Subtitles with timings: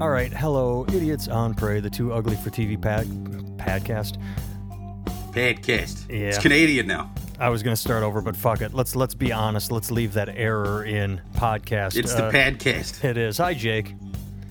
[0.00, 3.06] All right, hello, idiots on prey, the too ugly for TV pad
[3.58, 4.16] podcast.
[5.32, 6.08] Podcast.
[6.08, 6.28] Yeah.
[6.28, 7.10] It's Canadian now.
[7.38, 8.72] I was gonna start over, but fuck it.
[8.72, 9.70] Let's let's be honest.
[9.70, 11.96] Let's leave that error in podcast.
[11.96, 13.04] It's the Uh, Padcast.
[13.04, 13.36] It is.
[13.38, 13.94] Hi, Jake.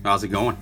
[0.04, 0.56] How's it going?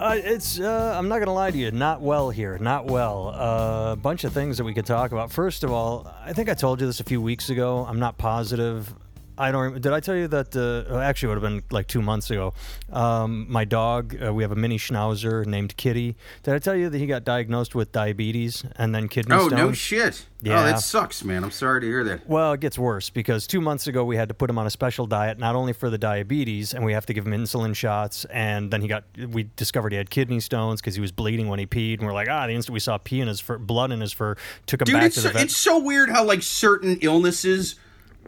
[0.00, 0.58] Uh, it's.
[0.58, 1.70] Uh, I'm not gonna lie to you.
[1.70, 2.58] Not well here.
[2.58, 3.28] Not well.
[3.34, 5.30] Uh, a bunch of things that we could talk about.
[5.30, 7.86] First of all, I think I told you this a few weeks ago.
[7.88, 8.92] I'm not positive.
[9.38, 9.72] I don't.
[9.72, 10.56] rem- Did I tell you that?
[10.56, 12.54] Uh, actually, it would have been like two months ago.
[12.92, 14.16] Um, my dog.
[14.22, 16.16] Uh, we have a mini Schnauzer named Kitty.
[16.42, 19.52] Did I tell you that he got diagnosed with diabetes and then kidney Oh, stones?
[19.52, 20.26] no shit.
[20.42, 20.60] Yeah.
[20.60, 21.42] Oh, that sucks, man.
[21.44, 22.28] I'm sorry to hear that.
[22.28, 24.70] Well, it gets worse because two months ago we had to put him on a
[24.70, 28.24] special diet, not only for the diabetes, and we have to give him insulin shots.
[28.26, 31.58] And then he got, we discovered he had kidney stones because he was bleeding when
[31.58, 31.98] he peed.
[31.98, 34.12] And we're like, ah, the instant we saw pee in his fur, blood in his
[34.12, 35.42] fur, took him Dude, back to so, the vet.
[35.44, 37.74] it's so weird how like certain illnesses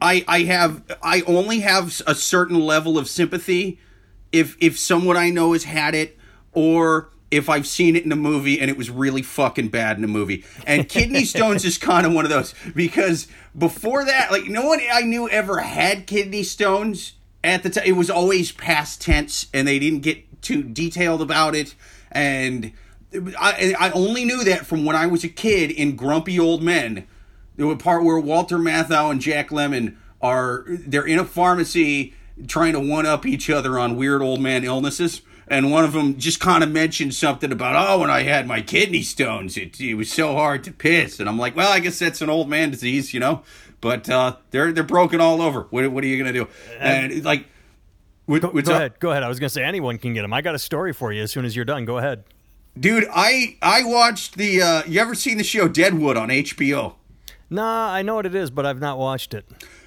[0.01, 3.79] I I have I only have a certain level of sympathy
[4.33, 6.19] if if someone I know has had it
[6.53, 10.05] or if I've seen it in a movie and it was really fucking bad in
[10.05, 10.45] a movie.
[10.67, 14.81] And kidney stones is kind of one of those because before that, like no one
[14.93, 17.85] I knew ever had kidney stones at the time.
[17.87, 21.75] It was always past tense and they didn't get too detailed about it.
[22.11, 22.73] And
[23.39, 27.07] I, I only knew that from when I was a kid in Grumpy Old Men.
[27.59, 32.15] A part where Walter Matthau and Jack Lemmon are they're in a pharmacy
[32.47, 35.23] trying to one up each other on weird old man illnesses.
[35.51, 38.61] And one of them just kind of mentioned something about, oh, when I had my
[38.61, 41.21] kidney stones, it, it was so hard to piss.
[41.21, 43.43] And I'm like, well, I guess that's an old man disease, you know.
[43.81, 45.63] But uh, they're they're broken all over.
[45.71, 46.49] What, what are you gonna do?
[46.79, 47.47] And like,
[48.27, 49.01] what, go go ahead.
[49.01, 49.23] Go ahead.
[49.23, 50.35] I was going to say anyone can get them.
[50.35, 51.87] I got a story for you as soon as you're done.
[51.87, 52.25] Go ahead.
[52.79, 53.07] dude?
[53.11, 54.61] I I watched the.
[54.61, 56.97] Uh, you ever seen the show Deadwood on HBO?
[57.51, 59.47] Nah, I know what it is, but I've not watched it.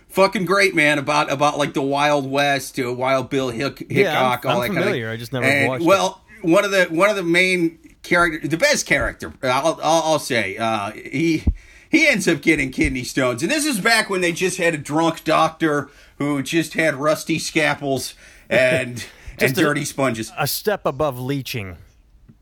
[0.09, 0.97] fucking great, man.
[0.99, 4.61] About about like the Wild West, uh, Wild Bill Hick, Hickok, Yeah, I'm- all I'm
[4.61, 5.07] that kind familiar.
[5.09, 5.13] of.
[5.13, 5.87] I just never and, watched it.
[5.87, 10.19] Well, one of the one of the main character, the best character, I'll I'll, I'll
[10.19, 11.43] say, uh, he
[11.89, 14.77] he ends up getting kidney stones, and this is back when they just had a
[14.77, 18.15] drunk doctor who just had rusty scalpels
[18.49, 18.89] and
[19.31, 20.31] and Just a- dirty sponges.
[20.37, 21.77] A step above leeching.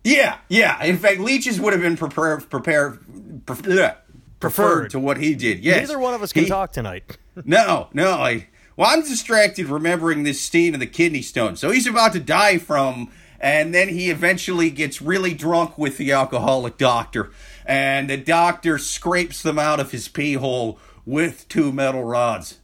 [0.03, 0.81] Yeah, yeah.
[0.83, 2.99] In fact, leeches would have been prepared prepared.
[3.45, 3.95] Bleh,
[4.39, 4.89] Preferred.
[4.91, 5.59] to what he did.
[5.59, 7.17] Yes, Neither one of us can He- talk tonight.
[7.45, 8.11] no, no.
[8.13, 11.57] I well, I'm distracted remembering this scene of the kidney stone.
[11.57, 13.11] So he's about to die from,
[13.41, 17.31] and then he eventually gets really drunk with the alcoholic doctor,
[17.65, 22.59] and the doctor scrapes them out of his pee hole with two metal rods.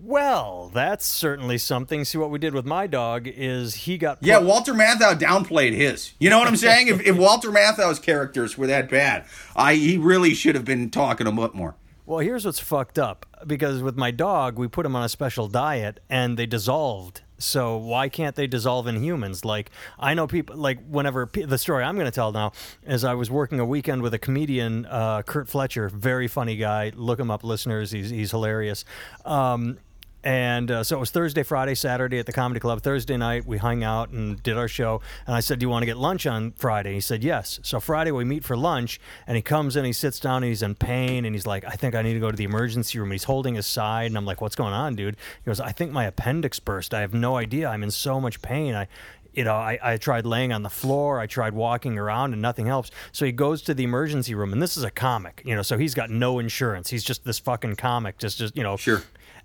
[0.00, 2.04] Well, that's certainly something.
[2.04, 4.18] See, what we did with my dog is he got.
[4.20, 6.12] Yeah, Walter Matthau downplayed his.
[6.20, 6.88] You know what I'm saying?
[6.88, 9.24] if, if Walter Matthau's characters were that bad,
[9.56, 11.74] I he really should have been talking a lot more.
[12.06, 15.46] Well, here's what's fucked up because with my dog, we put him on a special
[15.46, 17.20] diet and they dissolved.
[17.36, 19.44] So why can't they dissolve in humans?
[19.44, 22.52] Like I know people like whenever pe- the story I'm going to tell now
[22.86, 26.92] is I was working a weekend with a comedian, uh, Kurt Fletcher, very funny guy.
[26.94, 27.90] Look him up, listeners.
[27.90, 28.84] He's he's hilarious.
[29.24, 29.78] Um,
[30.28, 32.82] and uh, so it was Thursday, Friday, Saturday at the comedy club.
[32.82, 35.00] Thursday night, we hung out and did our show.
[35.26, 37.80] And I said, "Do you want to get lunch on Friday?" He said, "Yes." So
[37.80, 40.74] Friday we meet for lunch, and he comes in, he sits down, and he's in
[40.74, 43.14] pain, and he's like, "I think I need to go to the emergency room." And
[43.14, 45.92] He's holding his side, and I'm like, "What's going on, dude?" He goes, "I think
[45.92, 46.92] my appendix burst.
[46.92, 47.70] I have no idea.
[47.70, 48.74] I'm in so much pain.
[48.74, 48.86] I."
[49.34, 52.66] You know, I, I tried laying on the floor, I tried walking around, and nothing
[52.66, 52.90] helps.
[53.12, 55.78] So he goes to the emergency room, and this is a comic, you know, so
[55.78, 56.90] he's got no insurance.
[56.90, 59.02] He's just this fucking comic, just, just you know, Sure.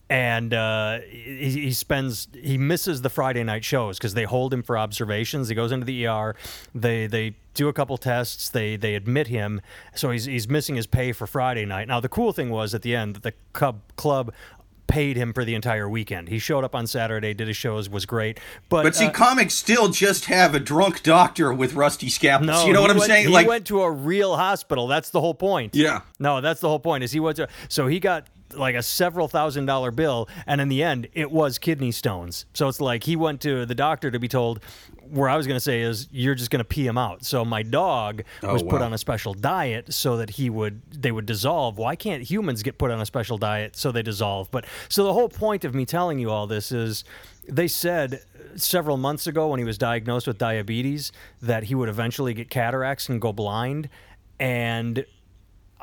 [0.10, 4.62] And uh, he, he spends he misses the Friday night shows because they hold him
[4.64, 5.50] for observations.
[5.50, 6.36] He goes into the ER.
[6.76, 8.50] They they do a couple tests.
[8.50, 9.62] They they admit him.
[9.96, 11.88] So he's he's missing his pay for Friday night.
[11.88, 14.34] Now the cool thing was at the end that the club club
[14.86, 16.28] paid him for the entire weekend.
[16.28, 18.40] He showed up on Saturday, did his shows, was great.
[18.70, 22.48] But, But see, uh, comics still just have a drunk doctor with rusty scalpels.
[22.48, 23.28] no, you know what I'm went- saying?
[23.28, 24.86] He like, went to a real hospital.
[24.88, 25.74] That's the whole point.
[25.74, 26.02] Yeah.
[26.20, 27.04] No, that's the whole point.
[27.04, 30.70] Is he went to so he got like a several thousand dollar bill, and in
[30.70, 32.46] the end, it was kidney stones.
[32.54, 34.60] So it's like he went to the doctor to be told.
[35.10, 37.26] Where I was going to say is you're just going to pee him out.
[37.26, 41.12] So my dog Oh, was put on a special diet so that he would they
[41.12, 41.78] would dissolve.
[41.78, 44.50] Why can't humans get put on a special diet so they dissolve?
[44.50, 47.04] But so the whole point of me telling you all this is
[47.48, 48.22] they said
[48.56, 51.12] several months ago when he was diagnosed with diabetes
[51.42, 53.90] that he would eventually get cataracts and go blind
[54.40, 55.06] and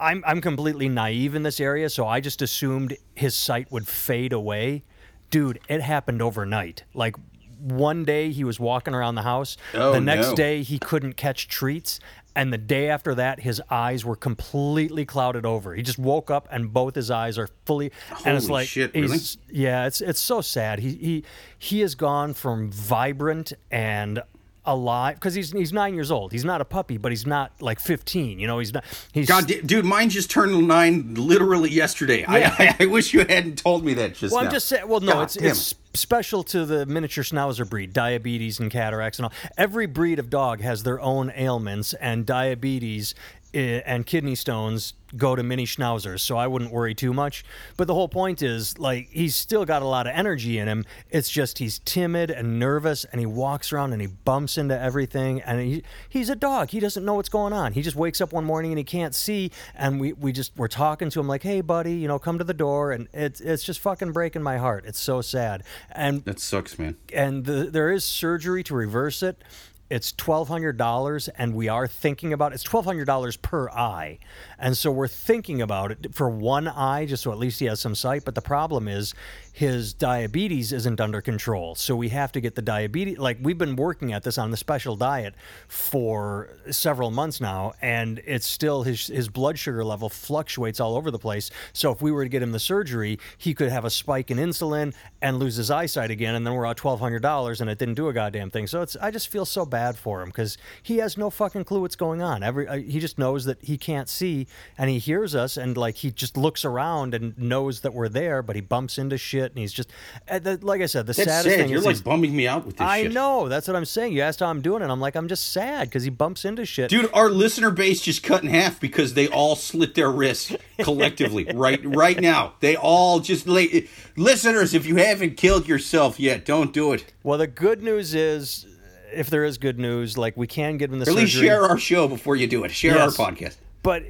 [0.00, 4.32] I'm I'm completely naive in this area so I just assumed his sight would fade
[4.32, 4.82] away
[5.30, 7.14] dude it happened overnight like
[7.62, 9.58] one day he was walking around the house.
[9.74, 10.34] Oh, the next no.
[10.34, 12.00] day he couldn't catch treats.
[12.34, 15.74] And the day after that, his eyes were completely clouded over.
[15.74, 17.92] He just woke up and both his eyes are fully.
[18.24, 20.78] and it's Holy like, shit, he's- yeah, it's it's so sad.
[20.78, 21.24] He he
[21.58, 24.22] he has gone from vibrant and
[24.64, 26.32] alive because he's he's nine years old.
[26.32, 28.38] He's not a puppy, but he's not like fifteen.
[28.38, 28.84] You know, he's not.
[29.12, 32.20] He's God, di- dude, mine just turned nine literally yesterday.
[32.20, 32.54] Yeah.
[32.58, 34.48] I, I, I wish you hadn't told me that just Well, now.
[34.48, 34.86] I'm just saying.
[34.88, 39.18] Well, no, God it's damn it's special to the miniature schnauzer breed, diabetes and cataracts
[39.18, 39.32] and all.
[39.56, 43.14] Every breed of dog has their own ailments, and diabetes
[43.54, 46.20] and kidney stones go to mini schnauzers.
[46.20, 47.44] So I wouldn't worry too much.
[47.76, 50.84] But the whole point is, like, he's still got a lot of energy in him.
[51.10, 55.40] It's just he's timid and nervous, and he walks around and he bumps into everything.
[55.42, 56.70] And he, he's a dog.
[56.70, 57.72] He doesn't know what's going on.
[57.72, 59.50] He just wakes up one morning and he can't see.
[59.74, 62.44] And we, we just we're talking to him like, "Hey, buddy, you know, come to
[62.44, 64.84] the door." And it's it's just fucking breaking my heart.
[64.86, 65.64] It's so sad.
[65.90, 66.96] And That sucks, man.
[67.12, 69.42] and the, there is surgery to reverse it.
[69.90, 74.18] It's twelve hundred dollars, and we are thinking about it's twelve hundred dollars per eye,
[74.56, 77.80] and so we're thinking about it for one eye, just so at least he has
[77.80, 78.24] some sight.
[78.24, 79.14] But the problem is
[79.52, 83.18] his diabetes isn't under control, so we have to get the diabetes.
[83.18, 85.34] Like we've been working at this on the special diet
[85.68, 91.10] for several months now, and it's still his his blood sugar level fluctuates all over
[91.10, 91.50] the place.
[91.72, 94.38] So if we were to get him the surgery, he could have a spike in
[94.38, 97.78] insulin and lose his eyesight again, and then we're out twelve hundred dollars, and it
[97.78, 98.66] didn't do a goddamn thing.
[98.66, 101.80] So it's I just feel so bad for him because he has no fucking clue
[101.80, 102.42] what's going on.
[102.42, 104.46] Every uh, he just knows that he can't see,
[104.78, 108.42] and he hears us, and like he just looks around and knows that we're there,
[108.42, 109.90] but he bumps into shit, and he's just
[110.30, 111.58] uh, the, like I said, the That's saddest sad.
[111.62, 113.12] thing You're is like bumming me out with this I shit.
[113.12, 114.12] know that's what I'm saying.
[114.12, 116.64] You asked how I'm doing, and I'm like I'm just sad because he bumps into
[116.64, 116.90] shit.
[116.90, 121.44] Dude, our listener base just cut in half because they all slit their wrists collectively
[121.54, 122.54] right right now.
[122.60, 124.74] They all just like listeners.
[124.74, 127.12] If you haven't killed yourself yet, don't do it.
[127.22, 128.66] Well, the good news is,
[129.12, 131.62] if there is good news, like we can get him the Or at least share
[131.64, 132.70] our show before you do it.
[132.70, 133.18] Share Yes.
[133.18, 133.56] our podcast.
[133.82, 134.04] But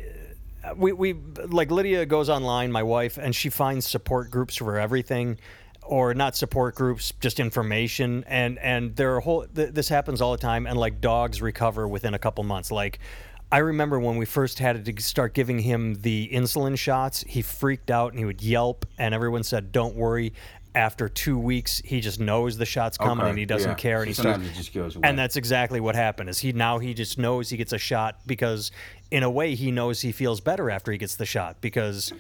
[0.77, 1.15] we we
[1.49, 5.39] like Lydia goes online, my wife, and she finds support groups for everything,
[5.83, 8.25] or not support groups, just information.
[8.27, 11.89] And and there are whole th- this happens all the time, and like dogs recover
[11.89, 12.71] within a couple months.
[12.71, 12.99] Like
[13.53, 17.91] I remember when we first had to start giving him the insulin shots, he freaked
[17.91, 20.33] out and he would yelp, and everyone said, "Don't worry."
[20.75, 23.75] After two weeks, he just knows the shot's coming Okay, and he doesn't yeah.
[23.75, 24.57] care, and he starts.
[24.57, 25.09] just goes away.
[25.09, 26.31] And that's exactly what happened.
[26.31, 28.71] Is he now he just knows he gets a shot because,
[29.11, 32.13] in a way, he knows he feels better after he gets the shot because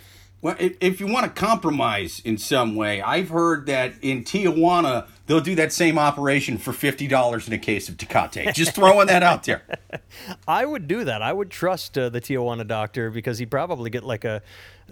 [0.42, 5.42] Well, if, you want to compromise in some way, I've heard that in Tijuana they'll
[5.42, 8.54] do that same operation for fifty dollars in a case of Tecate.
[8.54, 9.62] Just throwing that out there.
[10.48, 11.20] I would do that.
[11.20, 14.40] I would trust uh, the Tijuana doctor because he'd probably get like a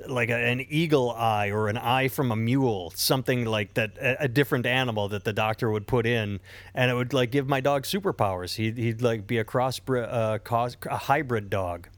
[0.06, 4.24] like a, an eagle eye or an eye from a mule, something like that, a,
[4.24, 6.40] a different animal that the doctor would put in,
[6.74, 8.56] and it would like give my dog superpowers.
[8.56, 11.88] He'd, he'd like be a cross uh, a hybrid dog.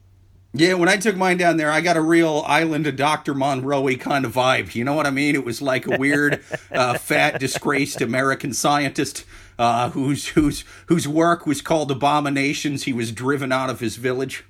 [0.52, 3.35] Yeah, when I took mine down there, I got a real Island of Dr.
[3.35, 4.75] Moreau kind of vibe.
[4.75, 5.37] You know what I mean?
[5.37, 6.43] It was like a weird,
[6.73, 9.25] uh, fat, disgraced American scientist
[9.61, 12.85] uh, whose whose whose work was called Abominations.
[12.85, 14.44] He was driven out of his village.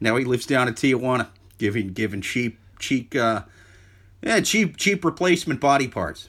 [0.00, 3.42] Now he lives down in Tijuana, giving giving cheap cheap uh,
[4.22, 6.28] yeah cheap cheap replacement body parts.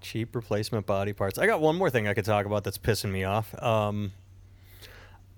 [0.00, 1.38] Cheap replacement body parts.
[1.38, 3.54] I got one more thing I could talk about that's pissing me off.
[3.62, 4.12] Um,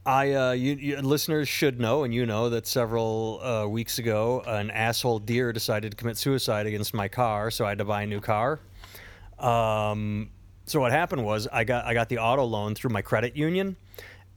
[0.06, 4.42] I, uh, you, you listeners should know, and you know that several uh, weeks ago,
[4.46, 8.02] an asshole deer decided to commit suicide against my car, so I had to buy
[8.02, 8.60] a new car.
[9.38, 10.30] Um,
[10.64, 13.76] so what happened was I got I got the auto loan through my credit union,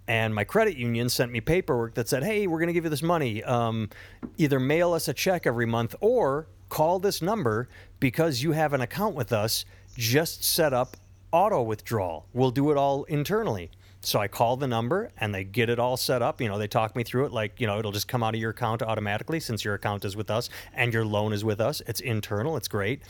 [0.05, 2.89] and my credit union sent me paperwork that said, "Hey, we're going to give you
[2.89, 3.41] this money.
[3.43, 3.89] Um,
[4.37, 7.69] either mail us a check every month or call this number
[8.01, 9.63] because you have an account with us.
[9.95, 10.97] Just set up
[11.31, 12.25] auto withdrawal.
[12.33, 13.71] We'll do it all internally."
[14.05, 16.41] So I call the number and they get it all set up.
[16.41, 18.41] You know, they talk me through it like, you know, it'll just come out of
[18.41, 21.81] your account automatically since your account is with us and your loan is with us.
[21.87, 23.01] It's internal, it's great.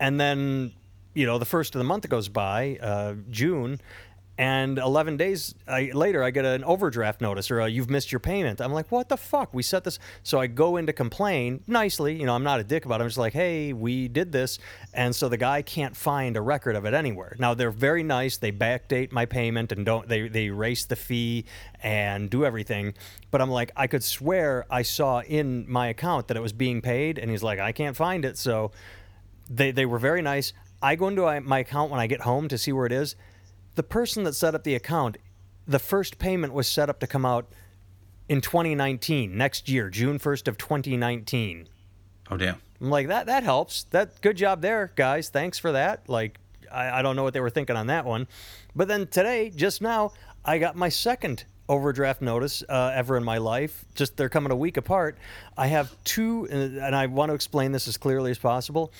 [0.00, 0.72] And then,
[1.14, 3.80] you know, the first of the month goes by, uh, June,
[4.38, 8.62] and 11 days later, I get an overdraft notice or a, you've missed your payment.
[8.62, 9.52] I'm like, what the fuck?
[9.52, 9.98] We set this.
[10.22, 12.18] So I go in to complain nicely.
[12.18, 13.04] You know, I'm not a dick about it.
[13.04, 14.58] I'm just like, hey, we did this.
[14.94, 17.36] And so the guy can't find a record of it anywhere.
[17.38, 18.38] Now, they're very nice.
[18.38, 21.44] They backdate my payment and don't, they, they erase the fee
[21.82, 22.94] and do everything.
[23.30, 26.80] But I'm like, I could swear I saw in my account that it was being
[26.80, 27.18] paid.
[27.18, 28.38] And he's like, I can't find it.
[28.38, 28.72] So
[29.50, 30.54] they, they were very nice.
[30.80, 33.14] I go into my account when I get home to see where it is.
[33.74, 35.16] The person that set up the account,
[35.66, 37.46] the first payment was set up to come out
[38.28, 41.68] in 2019, next year, June 1st of 2019.
[42.30, 42.56] Oh damn!
[42.80, 43.26] I'm like that.
[43.26, 43.84] That helps.
[43.90, 45.28] That good job there, guys.
[45.28, 46.08] Thanks for that.
[46.08, 46.38] Like,
[46.70, 48.26] I, I don't know what they were thinking on that one.
[48.74, 50.12] But then today, just now,
[50.44, 53.84] I got my second overdraft notice uh, ever in my life.
[53.94, 55.16] Just they're coming a week apart.
[55.56, 58.92] I have two, and I want to explain this as clearly as possible.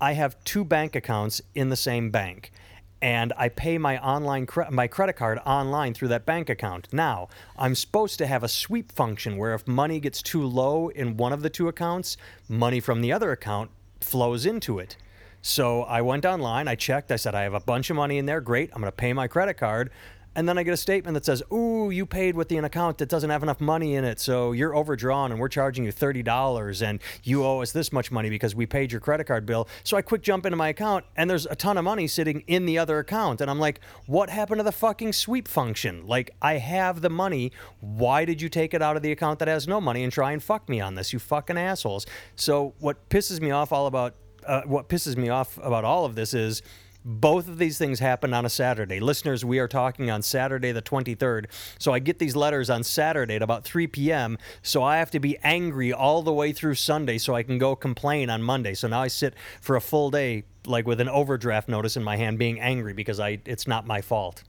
[0.00, 2.52] I have two bank accounts in the same bank
[3.00, 6.88] and I pay my online cre- my credit card online through that bank account.
[6.92, 11.16] Now, I'm supposed to have a sweep function where if money gets too low in
[11.16, 12.16] one of the two accounts,
[12.48, 14.96] money from the other account flows into it.
[15.40, 18.26] So I went online, I checked, I said I have a bunch of money in
[18.26, 19.90] there, great, I'm going to pay my credit card
[20.38, 22.98] and then I get a statement that says, "Ooh, you paid with the an account
[22.98, 26.22] that doesn't have enough money in it, so you're overdrawn, and we're charging you thirty
[26.22, 29.66] dollars, and you owe us this much money because we paid your credit card bill."
[29.82, 32.66] So I quick jump into my account, and there's a ton of money sitting in
[32.66, 36.06] the other account, and I'm like, "What happened to the fucking sweep function?
[36.06, 37.50] Like, I have the money.
[37.80, 40.30] Why did you take it out of the account that has no money and try
[40.30, 41.12] and fuck me on this?
[41.12, 44.14] You fucking assholes." So what pisses me off all about
[44.46, 46.62] uh, what pisses me off about all of this is
[47.08, 49.00] both of these things happened on a Saturday.
[49.00, 51.46] Listeners, we are talking on Saturday the 23rd.
[51.78, 54.36] So I get these letters on Saturday at about 3 p.m.
[54.60, 57.74] So I have to be angry all the way through Sunday so I can go
[57.74, 58.74] complain on Monday.
[58.74, 62.18] So now I sit for a full day like with an overdraft notice in my
[62.18, 64.42] hand being angry because I it's not my fault.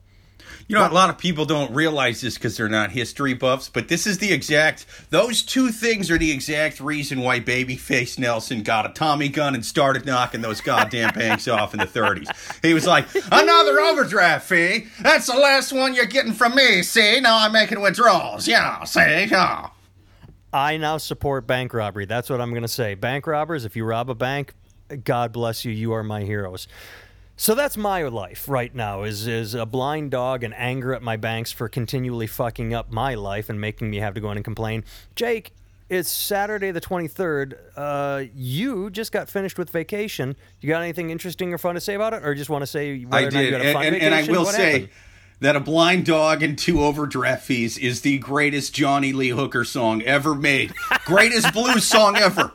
[0.68, 3.88] You know, a lot of people don't realize this because they're not history buffs, but
[3.88, 8.86] this is the exact, those two things are the exact reason why Babyface Nelson got
[8.86, 12.28] a Tommy gun and started knocking those goddamn banks off in the 30s.
[12.62, 14.88] He was like, another overdraft fee.
[15.02, 17.20] That's the last one you're getting from me, see?
[17.20, 18.48] Now I'm making withdrawals.
[18.48, 19.26] Yeah, see?
[19.26, 19.70] Yeah.
[20.52, 22.06] I now support bank robbery.
[22.06, 22.96] That's what I'm going to say.
[22.96, 24.54] Bank robbers, if you rob a bank,
[25.04, 25.72] God bless you.
[25.72, 26.68] You are my heroes.
[27.40, 31.16] So that's my life right now is is a blind dog and anger at my
[31.16, 34.44] banks for continually fucking up my life and making me have to go in and
[34.44, 34.84] complain.
[35.16, 35.54] Jake,
[35.88, 37.54] it's Saturday the 23rd.
[37.78, 40.36] Uh, you just got finished with vacation.
[40.60, 43.06] You got anything interesting or fun to say about it or just want to say
[43.10, 43.54] I did.
[43.54, 44.90] And, and, and, I will what say happened?
[45.40, 50.02] that a blind dog and two overdraft fees is the greatest Johnny Lee Hooker song
[50.02, 50.74] ever made.
[51.06, 52.52] greatest blues song ever.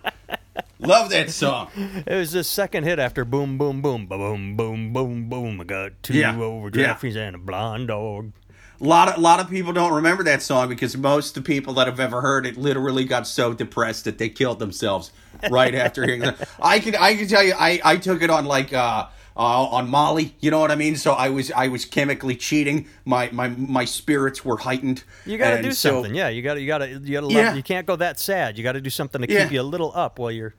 [0.79, 1.69] Love that song.
[2.07, 5.61] It was the second hit after boom, boom, boom, ba boom, boom, boom, boom.
[5.61, 7.23] I got two Yeah, overdraft yeah.
[7.23, 8.33] and a blonde dog.
[8.81, 11.47] A lot of a lot of people don't remember that song because most of the
[11.47, 15.11] people that have ever heard it literally got so depressed that they killed themselves
[15.51, 16.37] right after hearing it.
[16.63, 19.91] I can I can tell you I, I took it on like uh, uh, on
[19.91, 20.97] Molly, you know what I mean?
[20.97, 22.87] So I was I was chemically cheating.
[23.05, 25.03] My my my spirits were heightened.
[25.27, 26.15] You got to do so- something.
[26.15, 27.55] Yeah, you got to you got to you got to Yeah.
[27.55, 28.57] you can't go that sad.
[28.57, 29.45] You got to do something to Yeah.
[29.45, 30.55] keep you a little up while you're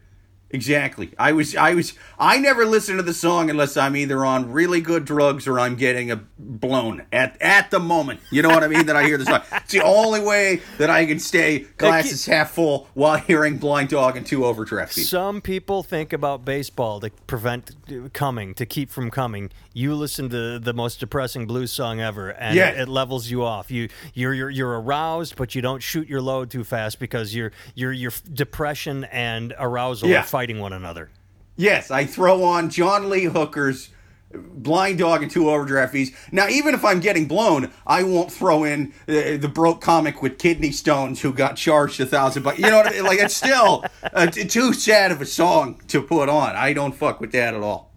[0.51, 1.11] Exactly.
[1.19, 4.79] I was I was I never listen to the song unless I'm either on really
[4.79, 8.19] good drugs or I'm getting a blown at at the moment.
[8.31, 8.85] You know what I mean?
[8.85, 9.41] that I hear the song.
[9.65, 14.15] It's the only way that I can stay glasses half full while hearing Blind Dog
[14.15, 15.09] and two overdraft fees.
[15.09, 17.71] Some people think about baseball to prevent
[18.13, 19.49] coming, to keep from coming.
[19.73, 22.69] You listen to the most depressing blues song ever, and Yeah.
[22.69, 23.71] it, it levels you off.
[23.71, 27.51] You you're, you're you're aroused, but you don't shoot your load too fast because your
[27.73, 30.21] your your depression and arousal Yeah.
[30.35, 31.09] Are fighting one another.
[31.55, 33.89] Yes, I throw on John Lee Hooker's
[34.33, 36.11] Blind Dog and two overdraft fees.
[36.31, 40.37] Now, even if I'm getting blown, I won't throw in uh, the broke comic with
[40.37, 42.59] kidney stones who got charged a thousand bucks.
[42.59, 43.03] You know what I mean?
[43.05, 46.55] Like, it's still uh, t- too sad of a song to put on.
[46.57, 47.93] I don't fuck with that at all.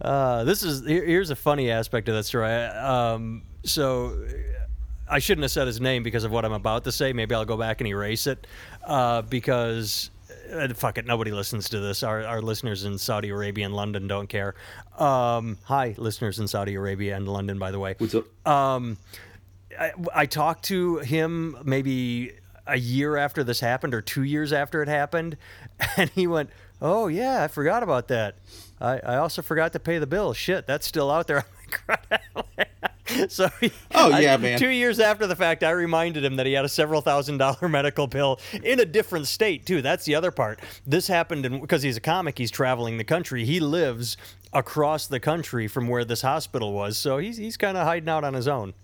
[0.00, 2.50] Uh, this is here- here's a funny aspect of that story.
[2.50, 4.16] Um, so
[5.06, 7.12] I shouldn't have said his name because of what I'm about to say.
[7.12, 8.46] Maybe I'll go back and erase it
[8.86, 10.10] uh, because
[10.52, 12.02] uh, fuck it, nobody listens to this.
[12.02, 14.54] Our our listeners in Saudi Arabia and London don't care.
[14.98, 17.94] Um, hi, listeners in Saudi Arabia and London, by the way.
[17.98, 18.24] What's up?
[18.46, 18.98] Um,
[19.78, 22.32] I, I talked to him maybe
[22.66, 25.36] a year after this happened or two years after it happened,
[25.96, 28.36] and he went, "Oh yeah, I forgot about that.
[28.80, 30.32] I, I also forgot to pay the bill.
[30.32, 31.44] Shit, that's still out there."
[33.12, 34.58] on my credit." so he- Oh, I- yeah, man.
[34.58, 37.68] Two years after the fact, I reminded him that he had a several thousand dollar
[37.68, 39.82] medical bill in a different state too.
[39.82, 40.60] That's the other part.
[40.86, 42.38] This happened because he's a comic.
[42.38, 43.44] He's traveling the country.
[43.44, 44.16] He lives
[44.52, 48.24] across the country from where this hospital was, so he's he's kind of hiding out
[48.24, 48.74] on his own.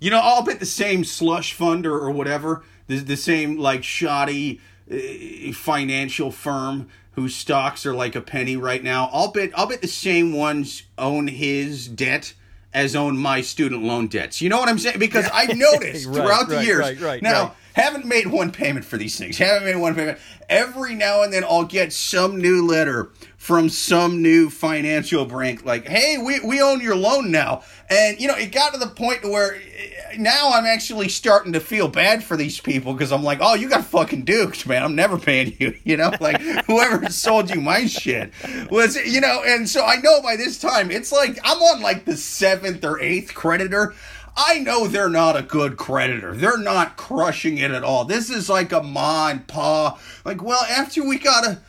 [0.00, 3.82] You know, I'll bet the same slush fund or, or whatever, the, the same like
[3.82, 4.60] shoddy
[4.90, 9.10] uh, financial firm whose stocks are like a penny right now.
[9.12, 12.34] I'll bet I'll bet the same ones own his debt
[12.74, 14.40] as own my student loan debts.
[14.40, 14.98] You know what I'm saying?
[14.98, 16.80] Because I've noticed Right, throughout the right, years.
[16.80, 17.52] right, right, now, right.
[17.78, 19.38] Haven't made one payment for these things.
[19.38, 20.18] Haven't made one payment.
[20.48, 25.86] Every now and then I'll get some new letter from some new financial bank like,
[25.86, 29.22] "Hey, we we own your loan now." And you know, it got to the point
[29.24, 33.38] where eh, now I'm actually starting to feel bad for these people because I'm like,
[33.40, 34.82] "Oh, you got fucking duked, man.
[34.82, 38.30] I'm never paying you." You know, like whoever sold you my shit
[38.70, 42.04] was, you know, and so I know by this time it's like I'm on like
[42.04, 43.94] the seventh or eighth creditor.
[44.36, 46.34] I know they're not a good creditor.
[46.34, 48.04] They're not crushing it at all.
[48.04, 49.98] This is like a ma and pa.
[50.24, 51.60] Like, well, after we got a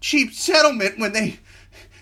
[0.00, 1.40] cheap settlement when they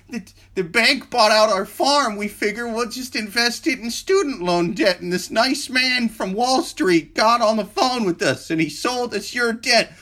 [0.09, 0.23] the,
[0.55, 4.73] the bank bought out our farm, we figure we'll just invest it in student loan
[4.73, 5.01] debt.
[5.01, 8.69] And this nice man from Wall Street got on the phone with us and he
[8.69, 9.93] sold us your debt.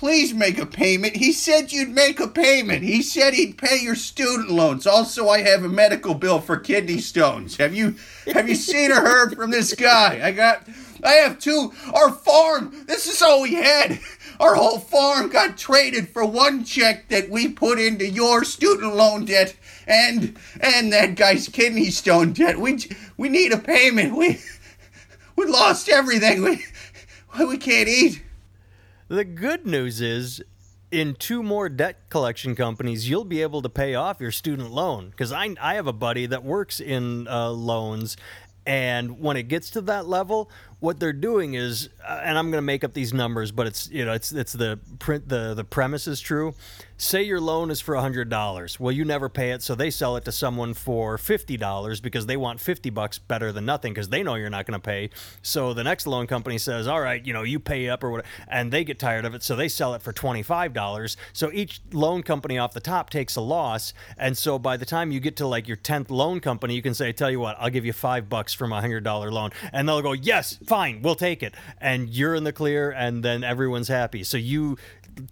[0.00, 1.16] Please make a payment.
[1.16, 2.82] He said you'd make a payment.
[2.82, 4.86] He said he'd pay your student loans.
[4.86, 7.58] Also, I have a medical bill for kidney stones.
[7.58, 7.96] Have you
[8.32, 10.18] have you seen or heard from this guy?
[10.26, 10.66] I got
[11.04, 12.86] I have two our farm.
[12.86, 14.00] This is all we had.
[14.40, 19.26] Our whole farm got traded for one check that we put into your student loan
[19.26, 19.54] debt
[19.86, 22.58] and and that guy's kidney stone debt.
[22.58, 22.78] We
[23.18, 24.16] we need a payment.
[24.16, 24.40] We
[25.36, 26.42] we lost everything.
[26.42, 26.64] We
[27.46, 28.22] we can't eat.
[29.10, 30.40] The good news is
[30.92, 35.10] in two more debt collection companies, you'll be able to pay off your student loan.
[35.10, 38.16] Because I, I have a buddy that works in uh, loans,
[38.64, 40.48] and when it gets to that level,
[40.78, 43.90] what they're doing is, uh, and I'm going to make up these numbers, but it's
[43.90, 46.54] you know it's it's the print the the premise is true.
[47.00, 48.78] Say your loan is for hundred dollars.
[48.78, 52.26] Well, you never pay it, so they sell it to someone for fifty dollars because
[52.26, 55.08] they want fifty bucks better than nothing because they know you're not going to pay.
[55.40, 58.28] So the next loan company says, "All right, you know, you pay up or whatever,"
[58.48, 61.16] and they get tired of it, so they sell it for twenty five dollars.
[61.32, 65.10] So each loan company off the top takes a loss, and so by the time
[65.10, 67.70] you get to like your tenth loan company, you can say, "Tell you what, I'll
[67.70, 71.14] give you five bucks for my hundred dollar loan," and they'll go, "Yes, fine, we'll
[71.14, 74.22] take it," and you're in the clear, and then everyone's happy.
[74.22, 74.76] So you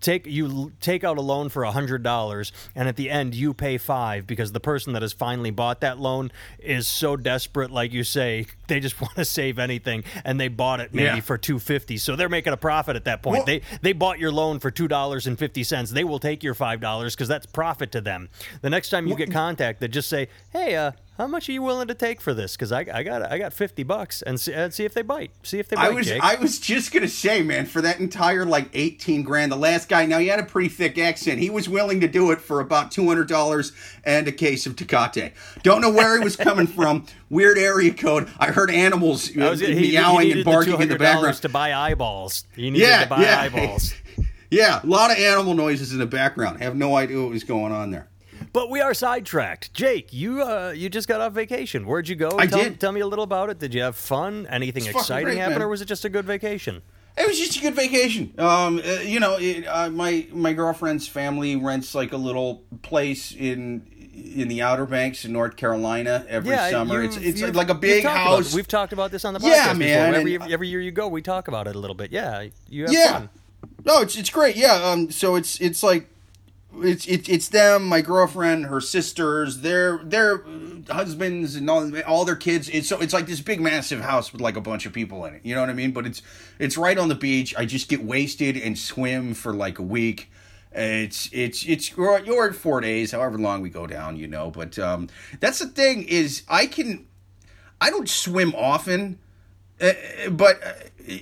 [0.00, 3.78] take you take out a loan for hundred dollars and at the end you pay
[3.78, 8.04] five because the person that has finally bought that loan is so desperate like you
[8.04, 11.20] say they just want to save anything and they bought it maybe Yeah.
[11.20, 14.30] for 250 so they're making a profit at that point Well- they they bought your
[14.30, 17.46] loan for two dollars and fifty cents they will take your five dollars because that's
[17.46, 18.28] profit to them
[18.62, 21.88] the next time you get contacted just say hey uh how much are you willing
[21.88, 22.54] to take for this?
[22.54, 25.32] Because I, I got I got fifty bucks, and see, and see if they bite.
[25.42, 25.86] See if they bite.
[25.86, 26.22] I was Jake.
[26.22, 30.06] I was just gonna say, man, for that entire like eighteen grand, the last guy
[30.06, 31.40] now he had a pretty thick accent.
[31.40, 33.72] He was willing to do it for about two hundred dollars
[34.04, 35.32] and a case of Tecate.
[35.64, 37.04] Don't know where he was coming from.
[37.30, 38.28] Weird area code.
[38.38, 41.36] I heard animals I was- uh, he- he meowing needed and barking in the background.
[41.36, 42.44] to buy eyeballs.
[42.56, 43.40] He needed Yeah, to buy yeah.
[43.42, 43.94] eyeballs.
[44.50, 46.56] Yeah, a lot of animal noises in the background.
[46.58, 48.08] I have no idea what was going on there.
[48.54, 49.74] But we are sidetracked.
[49.74, 51.86] Jake, you uh, you just got off vacation.
[51.86, 52.30] Where'd you go?
[52.38, 52.80] I tell, did.
[52.80, 53.58] Tell me a little about it.
[53.58, 54.46] Did you have fun?
[54.48, 55.62] Anything It's exciting great, happen, man.
[55.64, 56.80] or was it just a good vacation?
[57.18, 58.32] It was just a good vacation.
[58.38, 63.32] Um, uh, you know, it, uh, my my girlfriend's family rents like a little place
[63.32, 63.82] in
[64.34, 67.02] in the Outer Banks in North Carolina every summer.
[67.02, 68.54] It's it's like a big house.
[68.54, 69.78] We've talked about this on the podcast Yeah, before.
[69.78, 72.12] man, Every, and- every year you go, we talk about it a little bit.
[72.12, 73.12] Yeah, you have yeah.
[73.12, 73.30] fun.
[73.84, 74.56] No, it's it's great.
[74.56, 74.74] Yeah.
[74.74, 75.10] Um.
[75.10, 76.08] So it's it's like
[76.80, 80.44] it's it's it's them, my girlfriend, her sisters, their their
[80.90, 82.68] husbands, and all all their kids.
[82.68, 85.34] It's so it's like this big massive house with like a bunch of people in
[85.34, 85.40] it.
[85.44, 85.92] You know what I mean?
[85.92, 86.22] But it's
[86.58, 87.54] it's right on the beach.
[87.56, 90.30] I just get wasted and swim for like a week.
[90.78, 94.50] It's it's it's you're at four days, however long we go down, you know.
[94.50, 95.08] But um,
[95.40, 97.06] that's the thing is I can
[97.80, 99.18] I don't swim often,
[99.80, 99.92] uh,
[100.30, 100.62] but.
[100.62, 101.14] Uh,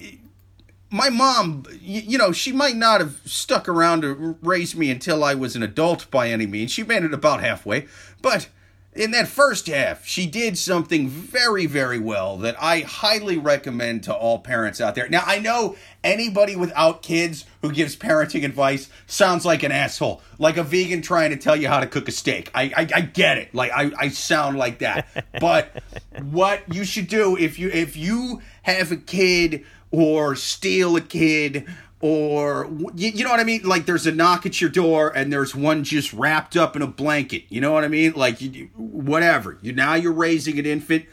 [0.89, 5.35] my mom, you know, she might not have stuck around to raise me until I
[5.35, 6.71] was an adult by any means.
[6.71, 7.89] She made it about halfway.
[8.23, 8.49] But
[8.97, 14.15] in that first half, she did something very, very well that I highly recommend to
[14.15, 15.09] all parents out there.
[15.09, 20.57] Now, I know anybody without kids who gives parenting advice sounds like an asshole, like
[20.57, 22.51] a vegan trying to tell you how to cook a steak.
[22.55, 23.55] I, I, I get it.
[23.55, 25.07] Like, I, I sound like that.
[25.41, 25.83] But
[26.23, 31.67] what you should do if you if you have a kid or steal a kid
[32.01, 33.63] or you, you know what I mean?
[33.63, 36.87] Like there's a knock at your door and there's one just wrapped up in a
[36.87, 37.45] blanket.
[37.49, 38.13] You know what I mean?
[38.15, 39.59] Like you, whatever.
[39.63, 41.07] You now you're raising an infant.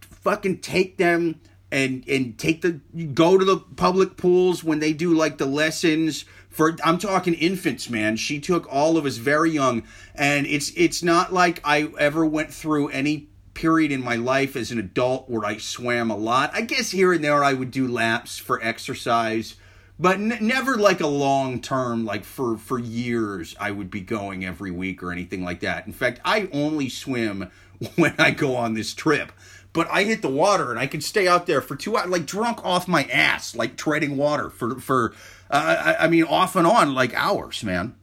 [0.00, 1.40] Fucking take them
[1.72, 2.80] and and take the
[3.14, 7.90] go to the public pools when they do like the lessons for I'm talking infants,
[7.90, 8.16] man.
[8.16, 12.52] She took all of us very young and it's it's not like I ever went
[12.52, 16.50] through any period in my life as an adult where I swam a lot.
[16.54, 19.56] I guess here and there I would do laps for exercise,
[19.98, 23.54] but n- never like a long term, like for for years.
[23.58, 25.86] I would be going every week or anything like that.
[25.86, 27.50] In fact, I only swim
[27.96, 29.32] when I go on this trip.
[29.72, 32.24] but I hit the water and I can stay out there for two hours, like
[32.26, 35.14] drunk off my ass, like treading water for for.
[35.50, 37.94] Uh, I, I mean, off and on, like hours, man.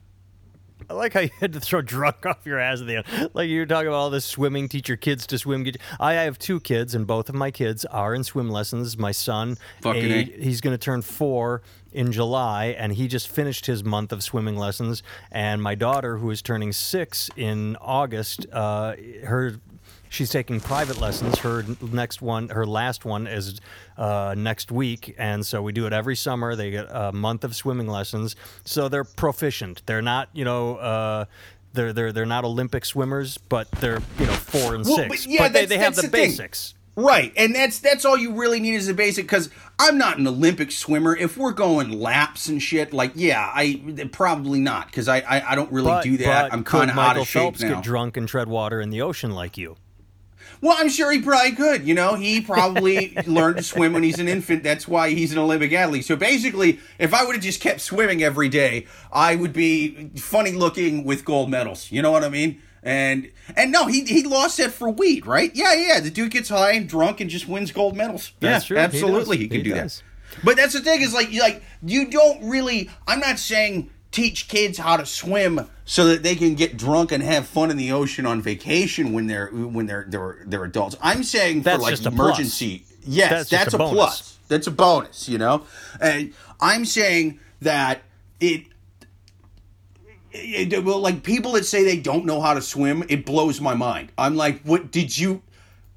[0.88, 3.30] I like how you had to throw drunk off your ass at the end.
[3.34, 5.66] Like you were talking about all this swimming, teach your kids to swim.
[5.98, 8.96] I have two kids, and both of my kids are in swim lessons.
[8.98, 13.84] My son, Fucking he's going to turn four in July, and he just finished his
[13.84, 15.02] month of swimming lessons.
[15.30, 18.94] And my daughter, who is turning six in August, uh,
[19.24, 19.56] her
[20.14, 21.38] she's taking private lessons.
[21.40, 23.60] Her next one, her last one is
[23.98, 26.54] uh, next week, and so we do it every summer.
[26.56, 29.82] They get a month of swimming lessons, so they're proficient.
[29.86, 30.76] They're not, you know.
[30.76, 31.24] Uh,
[31.72, 35.08] they're, they're, they're not Olympic swimmers, but they're you know four and Well, six.
[35.08, 36.28] but yeah, but they, they have the, the thing.
[36.30, 36.74] basics.
[36.96, 39.24] Right, and that's that's all you really need is a basic.
[39.24, 39.50] Because
[39.80, 41.16] I'm not an Olympic swimmer.
[41.16, 45.54] If we're going laps and shit, like yeah, I probably not because I, I I
[45.56, 46.52] don't really But, do that.
[46.52, 47.74] I'm kind of out of shape Phelps now.
[47.74, 49.74] get drunk and tread water in the ocean like you?
[50.64, 51.86] Well, I'm sure he probably could.
[51.86, 54.62] You know, he probably learned to swim when he's an infant.
[54.62, 56.06] That's why he's an Olympic athlete.
[56.06, 60.52] So basically, if I would have just kept swimming every day, I would be funny
[60.52, 61.92] looking with gold medals.
[61.92, 62.62] You know what I mean?
[62.82, 65.54] And and no, he he lost that for weed, right?
[65.54, 66.00] Yeah, yeah.
[66.00, 68.32] The dude gets high and drunk and just wins gold medals.
[68.40, 68.78] That's yeah, true.
[68.78, 69.42] Absolutely, does.
[69.42, 70.02] he, can He do does.
[70.30, 70.44] that.
[70.44, 72.88] But that's the thing is like like you don't really.
[73.06, 77.22] I'm not saying teach kids how to swim so that they can get drunk and
[77.22, 80.96] have fun in the ocean on vacation when they're when they're they're they're adults.
[81.02, 82.28] I'm saying That's for like just a plus.
[82.38, 82.84] emergency.
[83.06, 84.38] Yes, That's that's, a a, plus.
[84.48, 85.66] That's a bonus, you know.
[86.00, 88.02] And I'm saying that
[88.40, 88.62] it.
[90.32, 93.74] it- well, like people that say they don't know how to swim, it blows my
[93.74, 94.10] mind.
[94.18, 95.42] I'm like, what did you?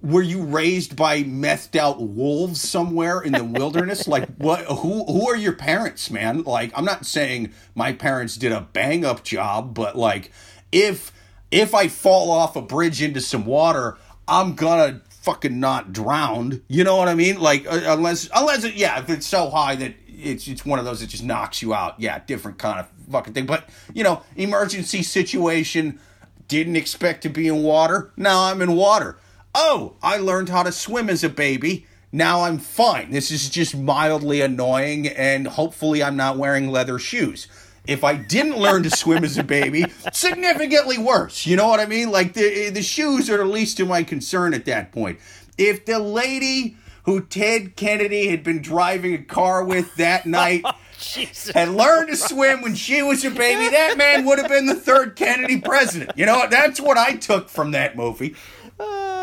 [0.01, 4.07] Were you raised by methed out wolves somewhere in the wilderness?
[4.07, 4.65] Like, what?
[4.65, 5.05] Who?
[5.05, 6.43] Who are your parents, man?
[6.43, 10.31] Like, I'm not saying my parents did a bang up job, but like,
[10.71, 11.11] if
[11.51, 16.61] if I fall off a bridge into some water, I'm gonna fucking not drown.
[16.67, 17.39] You know what I mean?
[17.39, 20.85] Like, uh, unless unless it, yeah, if it's so high that it's it's one of
[20.85, 21.99] those that just knocks you out.
[21.99, 23.45] Yeah, different kind of fucking thing.
[23.45, 25.99] But you know, emergency situation.
[26.47, 28.13] Didn't expect to be in water.
[28.15, 29.17] Now I'm in water.
[29.59, 31.87] Oh, I learned how to swim as a baby.
[32.11, 33.09] Now I'm fine.
[33.09, 37.47] This is just mildly annoying, and hopefully I'm not wearing leather shoes.
[37.87, 41.47] If I didn't learn to swim as a baby, significantly worse.
[41.47, 42.11] You know what I mean?
[42.11, 45.17] Like the the shoes are the least of my concern at that point.
[45.57, 50.65] If the lady who Ted Kennedy had been driving a car with that night
[50.99, 51.55] Jesus.
[51.55, 54.75] had learned to swim when she was a baby, that man would have been the
[54.75, 56.11] third Kennedy president.
[56.15, 58.35] You know, that's what I took from that movie.
[58.79, 59.16] Uh,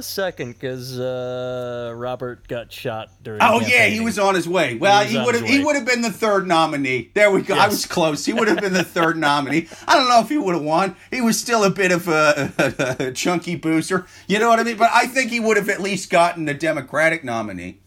[0.00, 3.40] second, because uh, Robert got shot during.
[3.42, 4.76] Oh yeah, he was on his way.
[4.76, 7.10] Well, he would have he would have been the third nominee.
[7.14, 7.54] There we go.
[7.54, 8.24] I was close.
[8.24, 9.68] He would have been the third nominee.
[9.86, 10.96] I don't know if he would have won.
[11.10, 14.06] He was still a bit of a, a chunky booster.
[14.26, 14.76] You know what I mean?
[14.76, 17.80] But I think he would have at least gotten the Democratic nominee.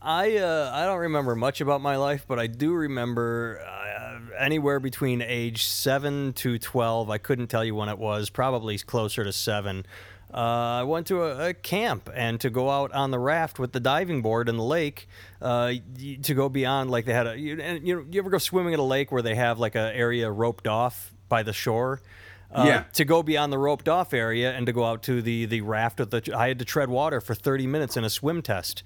[0.00, 4.78] I uh, I don't remember much about my life, but I do remember uh, anywhere
[4.78, 7.08] between age seven to twelve.
[7.08, 8.28] I couldn't tell you when it was.
[8.28, 9.86] Probably closer to seven.
[10.34, 13.70] Uh, I went to a, a camp and to go out on the raft with
[13.70, 15.06] the diving board in the lake.
[15.40, 15.74] Uh,
[16.22, 17.38] to go beyond, like they had a.
[17.38, 19.76] You, and, you know, you ever go swimming at a lake where they have like
[19.76, 22.00] an area roped off by the shore?
[22.52, 22.84] Uh, Yeah.
[22.94, 26.00] To go beyond the roped off area and to go out to the the raft
[26.00, 26.34] with the.
[26.36, 28.82] I had to tread water for thirty minutes in a swim test.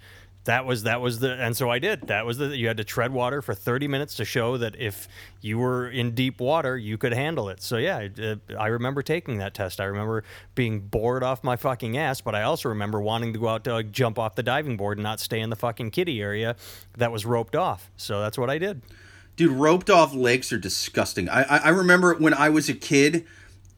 [0.48, 2.06] That was that was the and so I did.
[2.06, 5.06] That was the you had to tread water for 30 minutes to show that if
[5.42, 7.62] you were in deep water, you could handle it.
[7.62, 9.78] So yeah, I, I remember taking that test.
[9.78, 13.48] I remember being bored off my fucking ass, but I also remember wanting to go
[13.48, 16.22] out to like, jump off the diving board and not stay in the fucking kiddie
[16.22, 16.56] area
[16.96, 17.90] that was roped off.
[17.98, 18.80] So that's what I did.
[19.37, 21.28] Dude, roped off lakes are disgusting.
[21.28, 23.26] I I, I remember when I was a kid,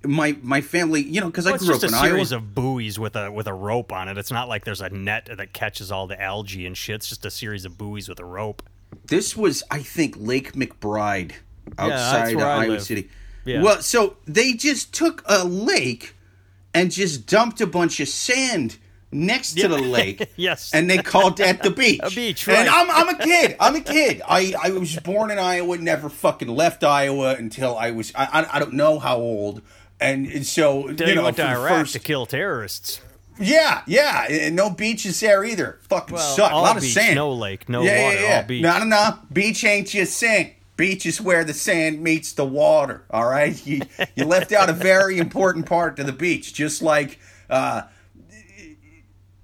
[0.04, 2.08] my my family, you know, because I Well, it's grew just up a in Iowa.
[2.14, 4.16] series of buoys with a with a rope on it.
[4.18, 6.96] It's not like there's a net that catches all the algae and shit.
[6.96, 8.62] It's just a series of buoys with a rope.
[9.06, 11.32] This was, I think, Lake McBride
[11.78, 12.80] outside where of I Iowa.
[12.80, 13.08] City.
[13.44, 13.62] Yeah.
[13.62, 16.14] Well, so they just took a lake
[16.74, 18.78] and just dumped a bunch of sand
[19.12, 19.66] next to Yeah.
[19.68, 20.28] the lake.
[20.36, 20.72] Yes.
[20.74, 22.00] And they called that the beach.
[22.04, 22.68] A beach, And.
[22.68, 23.56] I'm, I'm a kid.
[23.60, 24.22] I'm a kid.
[24.28, 28.56] I, I was born in Iowa, never fucking left Iowa until I was, I, I,
[28.56, 29.62] I don't know how old.
[30.00, 33.00] And, so, you know, went to Iraq first, to kill terrorists.
[33.38, 35.78] yeah, yeah, and no beaches there either.
[35.88, 36.52] Fucking Well, suck.
[36.52, 37.16] a lot of sand.
[37.16, 38.36] no lake, no yeah, water, yeah, yeah.
[38.36, 38.62] all beach.
[38.62, 39.18] No, no, no.
[39.32, 40.52] Beach ain't just sand.
[40.76, 43.04] Beach is where the sand meets the water.
[43.10, 43.82] All right, you
[44.16, 47.18] you left out a very important part to the beach, just like.
[47.50, 47.82] Uh,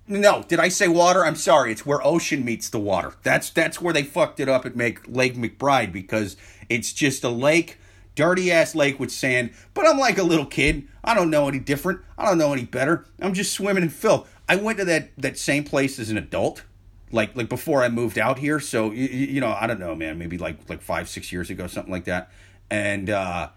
[0.08, 1.26] no, did I say water?
[1.26, 1.72] I'm sorry.
[1.72, 3.14] It's where ocean meets the water.
[3.24, 6.36] That's that's where they fucked it up at make Lake McBride because
[6.68, 7.78] it's just a lake,
[8.16, 9.52] dirty ass lake with sand.
[9.74, 10.88] But I'm like a little kid.
[11.04, 12.00] I don't know any different.
[12.18, 13.06] I don't know any better.
[13.20, 14.28] I'm just swimming in filth.
[14.48, 16.64] I went to that that same place as an adult,
[17.12, 18.58] like like before I moved out here.
[18.58, 21.68] So you, you know, I don't know, man, maybe like like five six years ago,
[21.68, 22.32] something like that.
[22.68, 23.50] And uh,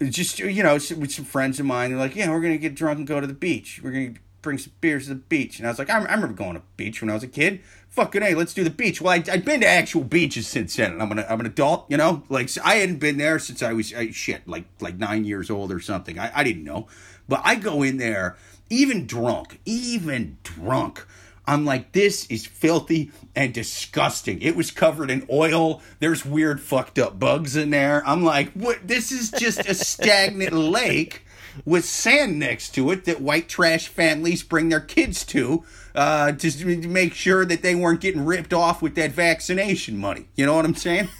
[0.00, 2.98] just you know, with some friends of mine, they're like, yeah, we're gonna get drunk
[2.98, 3.80] and go to the beach.
[3.82, 5.58] We're gonna bring some beers to the beach.
[5.58, 7.28] And I was like, I, I remember going to the beach when I was a
[7.28, 7.60] kid.
[7.88, 9.00] Fucking hey, let's do the beach.
[9.00, 10.92] Well, I, I've been to actual beaches since then.
[10.92, 12.22] And I'm an I'm an adult, you know.
[12.28, 15.72] Like I hadn't been there since I was I, shit, like like nine years old
[15.72, 16.18] or something.
[16.18, 16.86] I, I didn't know,
[17.28, 18.36] but I go in there,
[18.68, 21.04] even drunk, even drunk.
[21.46, 24.40] I'm like, this is filthy and disgusting.
[24.40, 25.82] It was covered in oil.
[25.98, 28.06] There's weird fucked up bugs in there.
[28.06, 28.86] I'm like, what?
[28.86, 31.24] This is just a stagnant lake
[31.64, 36.88] with sand next to it that white trash families bring their kids to uh, to
[36.88, 40.26] make sure that they weren't getting ripped off with that vaccination money.
[40.36, 41.08] You know what I'm saying?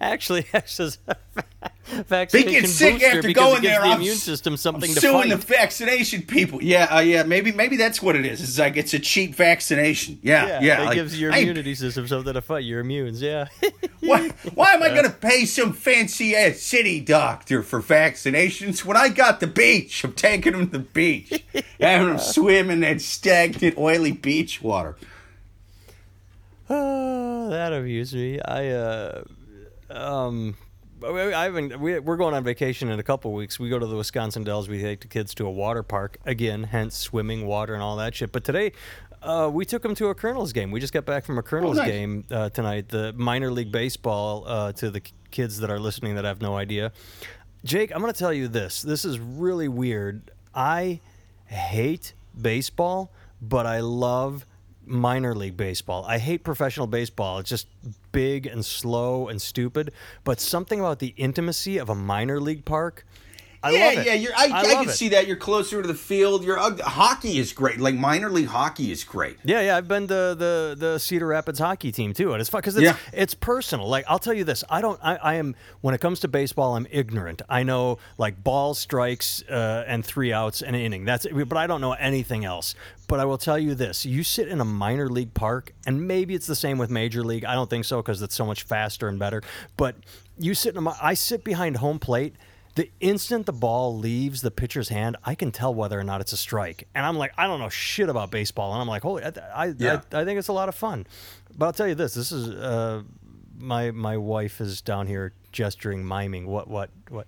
[0.00, 0.92] actually, actually
[2.08, 3.80] they get sick after going there.
[3.80, 5.30] The immune system something to suing fight.
[5.30, 6.62] the vaccination people.
[6.62, 7.24] Yeah, uh, yeah.
[7.24, 8.40] Maybe, maybe that's what it is.
[8.40, 10.20] It's like it's a cheap vaccination.
[10.22, 10.60] Yeah, yeah.
[10.60, 12.64] yeah it like, gives your immunity system something to fight.
[12.64, 13.20] Your immunes.
[13.20, 13.48] Yeah.
[14.00, 14.28] why?
[14.54, 19.08] Why am I going to pay some fancy ass city doctor for vaccinations when I
[19.08, 20.04] got the beach?
[20.04, 21.44] I'm taking them to the beach,
[21.80, 24.96] having them swim in that stagnant, oily beach water.
[26.70, 28.40] Oh, that amused me.
[28.40, 29.24] I uh,
[29.90, 30.56] um
[31.04, 31.78] I haven't.
[31.80, 33.58] We, are going on vacation in a couple weeks.
[33.58, 34.68] We go to the Wisconsin Dells.
[34.68, 38.14] We take the kids to a water park again, hence swimming, water, and all that
[38.14, 38.32] shit.
[38.32, 38.72] But today,
[39.22, 40.70] uh, we took them to a Kernels game.
[40.70, 41.90] We just got back from a Kernels oh, nice.
[41.90, 42.88] game uh, tonight.
[42.88, 46.92] The minor league baseball uh, to the kids that are listening that have no idea.
[47.64, 48.82] Jake, I'm going to tell you this.
[48.82, 50.30] This is really weird.
[50.54, 51.00] I
[51.46, 54.46] hate baseball, but I love
[54.88, 56.04] minor league baseball.
[56.06, 57.38] I hate professional baseball.
[57.38, 57.66] It's just
[58.12, 59.92] big and slow and stupid.
[60.24, 63.04] But something about the intimacy of a minor league park
[63.62, 64.06] I yeah, love it.
[64.06, 64.14] yeah.
[64.14, 64.92] You're, I, I, I can it.
[64.92, 65.26] see that.
[65.26, 66.44] You're closer to the field.
[66.44, 67.80] Your uh, hockey is great.
[67.80, 69.36] Like minor league hockey is great.
[69.44, 69.76] Yeah, yeah.
[69.76, 72.84] I've been to the the Cedar Rapids hockey team too, and it's fun because it's
[72.84, 72.96] yeah.
[73.12, 73.88] it's personal.
[73.88, 75.00] Like I'll tell you this, I don't.
[75.02, 77.42] I, I, am when it comes to baseball, I'm ignorant.
[77.48, 81.04] I know like ball strikes uh, and three outs and an inning.
[81.04, 81.48] That's it.
[81.48, 82.74] But I don't know anything else.
[83.08, 86.34] But I will tell you this: you sit in a minor league park, and maybe
[86.34, 87.44] it's the same with major league.
[87.44, 89.42] I don't think so because it's so much faster and better.
[89.76, 89.96] But
[90.38, 92.36] you sit in a, I sit behind home plate
[92.74, 96.32] the instant the ball leaves the pitcher's hand, I can tell whether or not it's
[96.32, 96.88] a strike.
[96.94, 99.74] And I'm like, I don't know shit about baseball, and I'm like, holy, I, I,
[99.76, 100.00] yeah.
[100.12, 101.06] I, I think it's a lot of fun.
[101.56, 103.02] But I'll tell you this: this is uh,
[103.58, 106.46] my my wife is down here gesturing, miming.
[106.46, 107.26] What what what?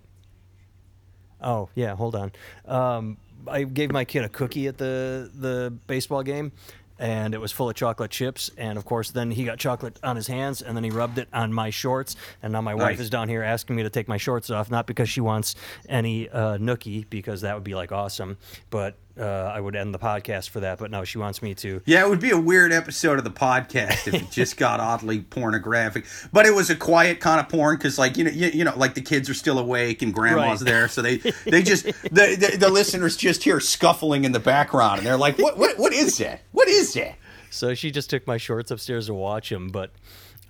[1.40, 2.33] Oh yeah, hold on.
[2.66, 6.53] Um, I gave my kid a cookie at the the baseball game,
[7.01, 8.51] and it was full of chocolate chips.
[8.57, 11.29] And of course, then he got chocolate on his hands, and then he rubbed it
[11.33, 12.15] on my shorts.
[12.43, 12.83] And now my nice.
[12.83, 15.57] wife is down here asking me to take my shorts off, not because she wants
[15.89, 18.37] any uh, nookie, because that would be like awesome,
[18.69, 21.83] but uh, I would end the podcast for that, but no, she wants me to.
[21.85, 25.20] Yeah, it would be a weird episode of the podcast if it just got oddly
[25.20, 26.07] pornographic.
[26.33, 28.77] But it was a quiet kind of porn because, like you know, you, you, know,
[28.77, 30.70] like the kids are still awake and grandma's right.
[30.70, 34.99] there, so they they just the, the, the listeners just hear scuffling in the background,
[34.99, 36.42] and they're like, "What what what is that?
[36.53, 37.16] What is that?"
[37.51, 39.90] So she just took my shorts upstairs to watch him, but.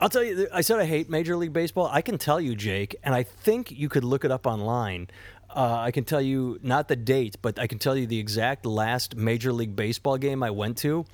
[0.02, 1.86] I'll tell you, I said I hate Major League Baseball.
[1.92, 5.08] I can tell you, Jake, and I think you could look it up online.
[5.54, 8.64] Uh, I can tell you not the date, but I can tell you the exact
[8.64, 11.04] last Major League Baseball game I went to.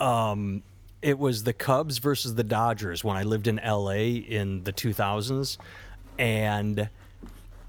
[0.00, 0.62] Um,
[1.02, 5.58] it was the Cubs versus the Dodgers when I lived in LA in the 2000s.
[6.18, 6.88] And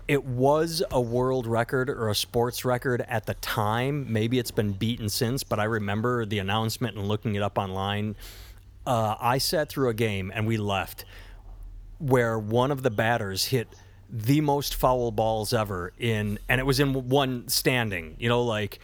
[0.08, 4.12] it was a world record or a sports record at the time.
[4.12, 8.16] Maybe it's been beaten since, but I remember the announcement and looking it up online.
[8.86, 11.04] Uh, I sat through a game and we left
[11.98, 13.68] where one of the batters hit–
[14.10, 18.16] the most foul balls ever in, and it was in one standing.
[18.20, 18.80] You know, like.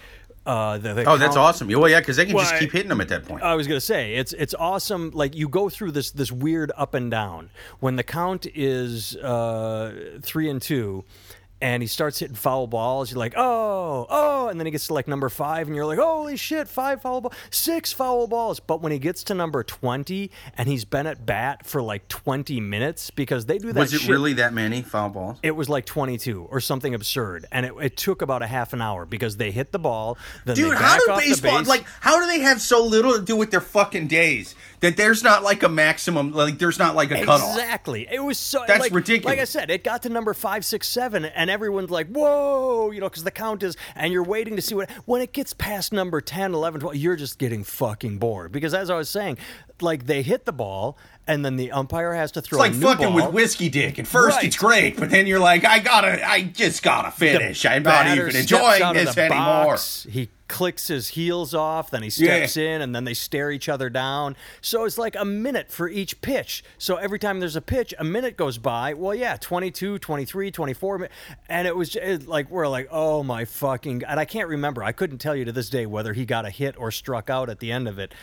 [0.46, 1.70] Uh, the, the oh, count- that's awesome!
[1.70, 3.44] Well, yeah, because they can well, just keep hitting them at that point.
[3.44, 5.12] I was gonna say it's it's awesome.
[5.12, 10.20] Like you go through this this weird up and down when the count is uh,
[10.22, 11.06] three and two,
[11.63, 13.10] and he starts hitting foul balls.
[13.10, 15.97] You're like, oh, oh, and then he gets to like number five, and you're like,
[15.97, 18.60] holy shit, five foul balls, six foul balls.
[18.60, 22.60] But when he gets to number twenty, and he's been at bat for like twenty
[22.60, 23.80] minutes because they do that.
[23.80, 25.38] Was it shit, really that many foul balls?
[25.41, 28.73] It was like twenty two or something absurd, and it, it, took about a half
[28.73, 30.17] an hour because they hit the ball.
[30.43, 31.86] Then Dude, how do baseball like?
[32.02, 35.43] How do they have so little to do with their fucking days that there's not
[35.43, 36.32] like a maximum?
[36.32, 37.56] Like there's not like a cutoff.
[37.56, 38.08] Exactly.
[38.12, 38.63] It was so.
[38.67, 39.26] That's like, ridiculous.
[39.26, 43.00] Like I said, it got to number five, six, seven, and everyone's like, whoa, you
[43.00, 45.93] know, because the count is, and you're waiting to see what, when it gets past
[45.93, 48.52] number 10, 11, 12, you're just getting fucking bored.
[48.52, 49.38] Because as I was saying,
[49.84, 52.62] like they hit the ball, and then the umpire has to throw.
[52.63, 53.28] It's like fucking ball.
[53.28, 54.00] with whiskey dick.
[54.00, 54.46] At first, Right.
[54.46, 57.65] it's great, but then you're like, I gotta, I just gotta finish.
[57.65, 59.65] I'm not even enjoying this the anymore.
[59.74, 63.67] box, He clicks his heels off, then he steps in, and then they stare each
[63.67, 64.36] other down.
[64.62, 66.63] So it's like a minute for each pitch.
[66.78, 68.93] So every time there's a pitch, a minute goes by.
[68.93, 71.10] Well, yeah, 22, 23, 24.
[71.50, 74.04] And it was it, like, we're like, oh my fucking.
[74.08, 74.84] And I can't remember.
[74.84, 77.50] I couldn't tell you to this day whether he got a hit or struck out
[77.50, 78.13] at the end of it.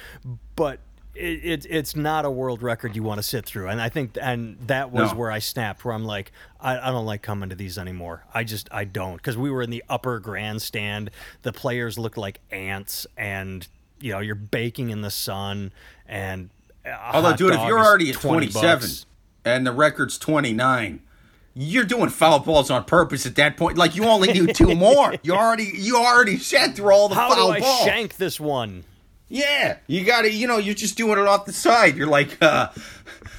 [0.55, 0.79] But.
[1.21, 4.17] It, it, it's not a world record you want to sit through, and I think,
[4.21, 5.19] and that was No.
[5.19, 5.85] where I snapped.
[5.85, 8.25] Where I'm like, I, I don't like coming to these anymore.
[8.33, 11.11] I just I don't because we were in the upper grandstand.
[11.43, 13.69] The players looked like ants, and
[14.01, 15.73] you know you're baking in the sun.
[16.09, 16.51] And
[17.13, 19.07] Although, dude, if you're already at 20 27 bucks.
[19.45, 21.01] and the record's 29,
[21.55, 23.77] you're doing foul balls on purpose at that point.
[23.77, 25.15] Like you only need two more.
[25.23, 27.85] You already, you already sat through all the how do foul I balls.
[27.85, 28.85] shank this one?
[29.33, 31.97] Yeah, you got to, you know, you're just doing it off the side.
[31.97, 32.69] You're like, uh,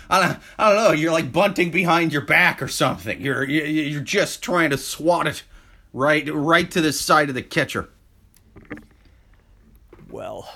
[0.09, 0.91] I don't, I don't know.
[0.93, 3.19] You're like bunting behind your back or something.
[3.21, 5.43] You're, you- you're just trying to swat it
[5.93, 7.89] right, right to the side of the catcher.
[10.09, 10.49] Well,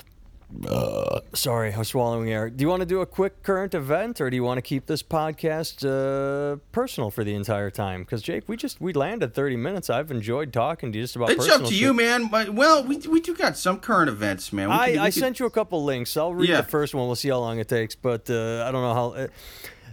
[1.34, 2.50] sorry, I'm swallowing air.
[2.50, 4.86] Do you want to do a quick current event, or do you want to keep
[4.86, 8.02] this podcast uh, personal for the entire time?
[8.04, 9.89] Because Jake, we just we landed 30 minutes.
[9.89, 11.30] I've enjoyed talking to you just about.
[11.32, 11.82] It's personal up to shit.
[11.82, 12.28] you, man.
[12.28, 14.70] But, well, we, we do got some current events, man.
[14.70, 16.15] We I, could- I could- sent you a couple links.
[16.18, 16.62] I'll read Yeah.
[16.62, 17.06] the first one.
[17.08, 17.96] We'll see how long it takes.
[17.96, 19.28] But uh, I don't know how.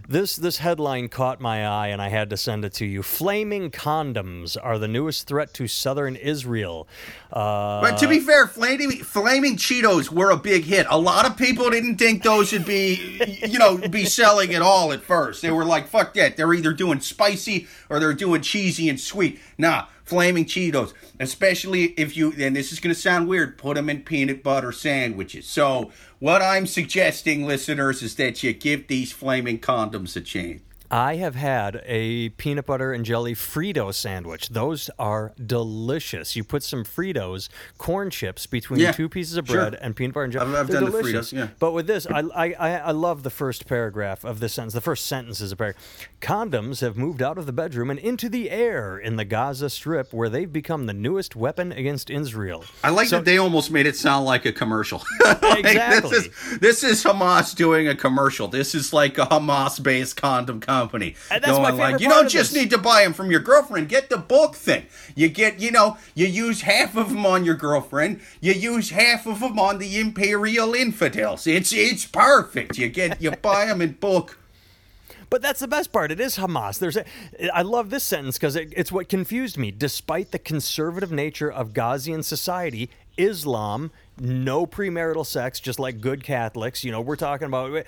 [0.07, 3.01] This this headline caught my eye, and I had to send it to you.
[3.03, 6.87] Flaming condoms are the newest threat to southern Israel.
[7.31, 10.85] Uh, But to be fair, flaming, flaming Cheetos were a big hit.
[10.89, 14.91] A lot of people didn't think those would be, you know, be selling at all
[14.91, 15.41] at first.
[15.41, 19.39] They were like, "Fuck that!" They're either doing spicy or they're doing cheesy and sweet.
[19.57, 22.33] Nah, flaming Cheetos, especially if you.
[22.37, 23.57] And this is gonna sound weird.
[23.57, 25.47] Put them in peanut butter sandwiches.
[25.47, 30.61] So what I'm suggesting, listeners, is that you give these flaming condoms a chance.
[30.95, 34.49] I have had a peanut butter and jelly Frito sandwich.
[34.49, 36.35] Those are delicious.
[36.35, 39.55] You put some Fritos, corn chips between Yeah, two pieces of sure.
[39.55, 40.49] bread and peanut butter and jelly.
[40.51, 41.31] I've- I've done the delicious.
[41.31, 41.47] Fritos, yeah.
[41.57, 44.75] But with this, I, I, I I love the first paragraph of this sentence.
[44.75, 45.83] The first sentence is a paragraph.
[46.21, 50.13] Condoms have moved out of the bedroom and into the air in the Gaza Strip,
[50.13, 52.65] where they've become the newest weapon against Israel.
[52.83, 55.01] I like So- that they almost made it sound like a commercial.
[55.41, 56.09] Like, Exactly.
[56.11, 58.47] This is, this is Hamas doing a commercial.
[58.47, 60.82] This is like a Hamas-based condom company.
[61.31, 63.39] And that's my going like, you don't just this." need to buy them from your
[63.39, 63.89] girlfriend.
[63.89, 64.85] Get the bulk thing.
[65.15, 68.21] You get, you know, you use half of them on your girlfriend.
[68.41, 71.47] You use half of them on the imperial infidels.
[71.47, 72.77] It's it's perfect.
[72.77, 74.37] You get you buy them in bulk.
[75.33, 76.11] But that's the best part.
[76.11, 76.77] It is Hamas.
[76.77, 77.05] There's a,
[77.51, 79.71] I love this sentence because it, it's what confused me.
[79.71, 86.83] Despite the conservative nature of Ghazian society, Islam, no premarital sex, just like good Catholics.
[86.83, 87.83] You know, we're talking about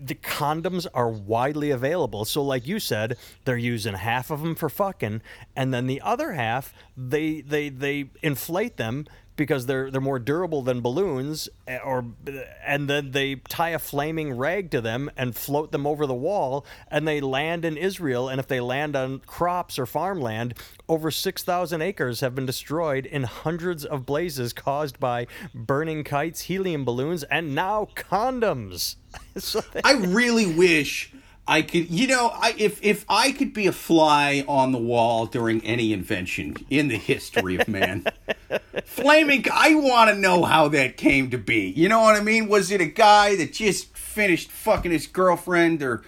[0.00, 2.24] the condoms are widely available.
[2.24, 5.22] So, like you said, they're using half of them for fucking,
[5.56, 9.06] and then the other half they they they inflate them
[9.38, 12.04] because they're they're more durable than balloons, eh, or
[12.66, 16.66] and then they tie a flaming rag to them and float them over the wall,
[16.90, 18.28] and they land in Israel.
[18.28, 20.52] And if they land on crops or farmland,
[20.90, 26.42] over six thousand acres have been destroyed in hundreds of blazes caused by burning kites,
[26.42, 28.96] helium balloons, and now condoms.
[29.38, 31.12] so they- I really wish
[31.48, 35.24] I could, you know, I, if if I could be a fly on the wall
[35.24, 38.04] during any invention in the history of man,
[38.84, 39.46] flaming.
[39.50, 41.72] I want to know how that came to be.
[41.74, 42.48] You know what I mean?
[42.48, 46.04] Was it a guy that just finished fucking his girlfriend or?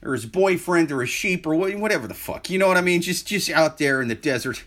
[0.00, 3.02] Or his boyfriend, or a sheep, or whatever the fuck, you know what I mean?
[3.02, 4.62] Just, just out there in the desert,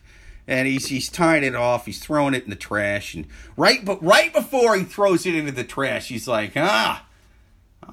[0.45, 1.85] and he's he's tying it off.
[1.85, 5.53] He's throwing it in the trash, and right, but right before he throws it into
[5.53, 7.05] the trash, he's like, ah,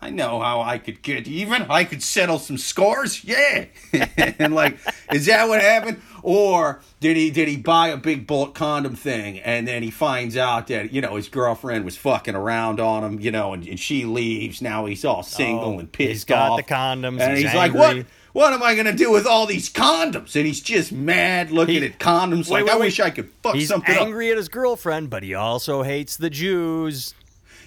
[0.00, 1.62] I know how I could get even.
[1.70, 3.24] I could settle some scores.
[3.24, 3.64] Yeah.
[4.16, 4.78] and like,
[5.12, 6.00] is that what happened?
[6.22, 10.36] Or did he did he buy a big bulk condom thing and then he finds
[10.36, 13.80] out that, you know, his girlfriend was fucking around on him, you know, and, and
[13.80, 14.60] she leaves.
[14.62, 16.56] Now he's all single Oh, and pissed he's got off.
[16.58, 18.04] the condoms, And he's he's, like, what?
[18.34, 20.36] What am I gonna do with all these condoms?
[20.36, 22.48] And he's just mad looking He- at condoms.
[22.50, 22.84] Wait, like, wait, I wait.
[22.86, 26.16] wish I could fuck He's something He's angry at his girlfriend, but he also hates
[26.16, 27.14] the Jews.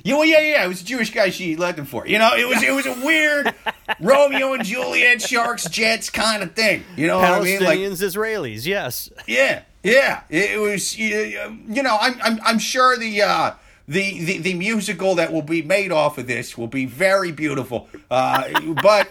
[0.03, 0.65] Yeah, well, yeah, yeah.
[0.65, 2.07] It was a Jewish guy she left him for.
[2.07, 3.53] You know, it was it was a weird
[3.99, 6.83] Romeo and Juliet, sharks, jets kind of thing.
[6.95, 7.61] You know what I mean?
[7.63, 9.09] Like, Palestinians, Israelis, yes.
[9.27, 10.21] yeah, yeah.
[10.29, 13.21] It, it was, you know, I'm I'm I'm sure the.
[13.21, 13.53] uh
[13.87, 17.89] the, the, the musical that will be made off of this will be very beautiful,
[18.09, 18.47] uh,
[18.81, 19.09] but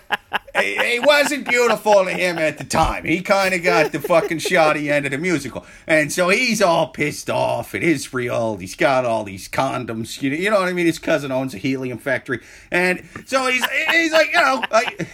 [0.54, 3.04] it, wasn't beautiful to him at the time.
[3.04, 6.88] He kind of got the fucking shoddy end of the musical, and so he's all
[6.88, 8.56] pissed off at Israel.
[8.56, 10.20] He's got all these condoms.
[10.22, 10.86] You know, you know what I mean?
[10.86, 12.40] His cousin owns a helium factory,
[12.70, 15.08] and so he's he's like, you know, like.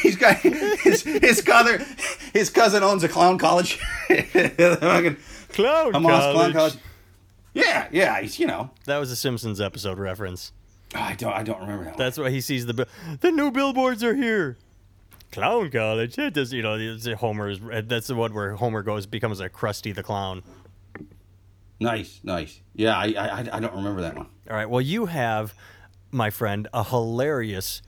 [0.00, 1.84] He's got his his cousin
[2.32, 3.74] his cousin owns a clown college.
[4.08, 5.16] Fucking
[5.50, 6.54] Clown Hamas clown college.
[6.54, 6.76] college.
[7.52, 8.70] Yeah, yeah, he's you know.
[8.86, 10.52] That was a Simpsons episode reference.
[10.94, 11.96] I don't I don't remember that.
[11.96, 12.86] That's why he sees the
[13.20, 14.56] the new billboards are here.
[15.36, 16.18] Clown college.
[16.18, 19.50] It does, you know, it's Homer is that's the one where Homer goes becomes a
[19.50, 20.42] Krusty the clown.
[21.78, 22.62] Nice, nice.
[22.74, 24.28] Yeah, I, I I don't remember that one.
[24.48, 24.68] All right.
[24.68, 25.54] Well, you have,
[26.10, 27.82] my friend, a hilarious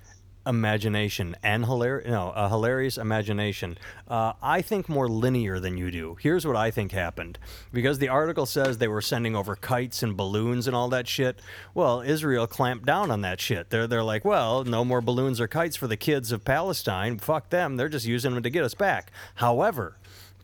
[0.49, 3.77] imagination and hilarious no a hilarious imagination.
[4.09, 6.17] Uh, i think more linear than you do.
[6.21, 7.39] Here's what i think happened.
[7.73, 11.41] Because the article says they were sending over kites and balloons and all that shit
[11.75, 13.71] well israel clamped down on that shit.
[13.71, 17.19] They're, they're like well no more balloons or kites for the kids of palestine.
[17.19, 17.77] Fuck them.
[17.77, 19.13] They're just using them to get us back.
[19.37, 19.97] However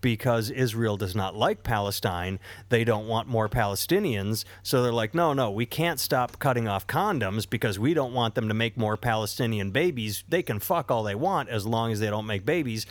[0.05, 2.39] because Israel does not like Palestine.
[2.69, 4.45] They don't want more Palestinians.
[4.63, 8.35] So they're like, no, no, we can't stop cutting off condoms because we don't want
[8.35, 10.23] them to make more Palestinian babies.
[10.29, 12.85] They can fuck all they want as long as they don't make babies.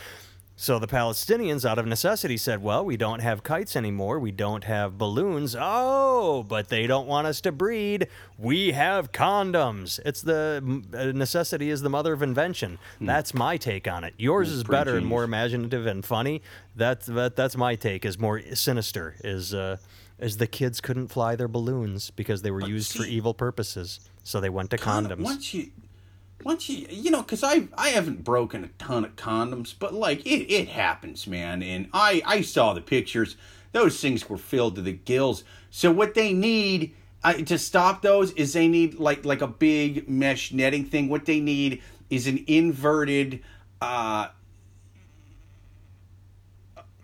[0.56, 4.20] So the Palestinians, out of necessity, said, Well, we don't have kites anymore.
[4.20, 5.56] We don't have balloons.
[5.58, 8.06] Oh, but they don't want us to breed.
[8.38, 9.98] We have condoms.
[10.04, 12.78] It's the uh, necessity is the mother of invention.
[13.00, 14.14] That's my take on it.
[14.16, 16.40] Yours is better and more imaginative and funny.
[16.76, 18.04] That's that, that's my take.
[18.04, 19.16] Is more sinister.
[19.24, 19.78] Is uh,
[20.20, 23.98] is the kids couldn't fly their balloons because they were used for evil purposes.
[24.22, 25.24] So they went to Condom- condoms.
[25.24, 25.70] Once you,
[26.44, 30.24] once you, you know, because I I haven't broken a ton of condoms, but like
[30.26, 31.62] it it happens, man.
[31.62, 33.36] And I I saw the pictures;
[33.72, 35.44] those things were filled to the gills.
[35.70, 36.94] So what they need.
[37.26, 41.08] I, to stop those is they need like like a big mesh netting thing.
[41.08, 41.80] What they need
[42.10, 43.40] is an inverted
[43.80, 44.28] uh,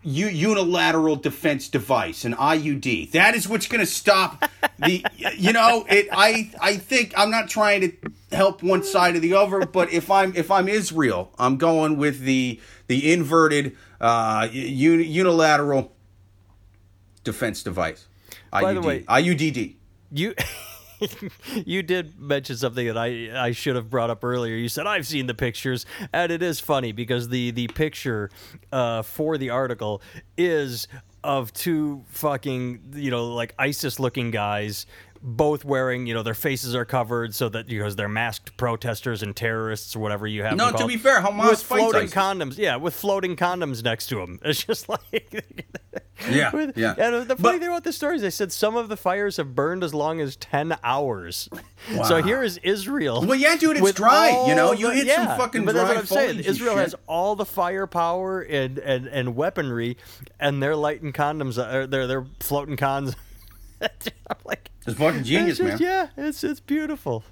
[0.03, 3.13] u- unilateral defense device, an IUD.
[3.13, 4.45] That is what's going to stop
[4.79, 5.05] the.
[5.37, 6.09] You know, it.
[6.13, 7.93] I I think I'm not trying to
[8.33, 12.21] help one side or the other, but if I'm if I'm Israel, I'm going with
[12.21, 15.93] the the inverted uh, uni- unilateral
[17.25, 18.07] defense device.
[18.51, 18.85] By the IUD.
[18.85, 19.77] way- IUDD.
[20.13, 20.35] You
[21.55, 24.55] you did mention something that I I should have brought up earlier.
[24.57, 28.31] You said I've seen the pictures, and it is funny because the the picture
[28.73, 30.03] uh, for the article
[30.37, 30.89] is
[31.23, 34.87] of two fucking you know like ISIS looking guys.
[35.23, 39.37] Both wearing, you know, their faces are covered so that because they're masked protesters and
[39.37, 40.57] terrorists or whatever you have.
[40.57, 42.15] No, to be fair, Hamas with floating ISIS.
[42.15, 44.39] condoms, yeah, with floating condoms next to them.
[44.45, 45.45] It's just like,
[46.31, 46.95] Yeah, with- yeah.
[46.97, 49.55] And the funny But- thing about the stories, they said some of the fires have
[49.55, 51.51] burned as long as ten hours.
[52.07, 53.23] So here is Israel.
[53.27, 54.73] Well, yeah, dude, it's dry, you know?
[54.73, 56.39] You the- hit some yeah, fucking But that's what I'm saying.
[56.41, 59.99] Israel has all the firepower and, and, and weaponry,
[60.39, 61.59] and they're lighting condoms.
[61.59, 63.17] Or they're they're floating cons.
[63.83, 66.09] I'm like, It's fucking genius, it's just- man.
[66.17, 67.25] Yeah, it's it's beautiful.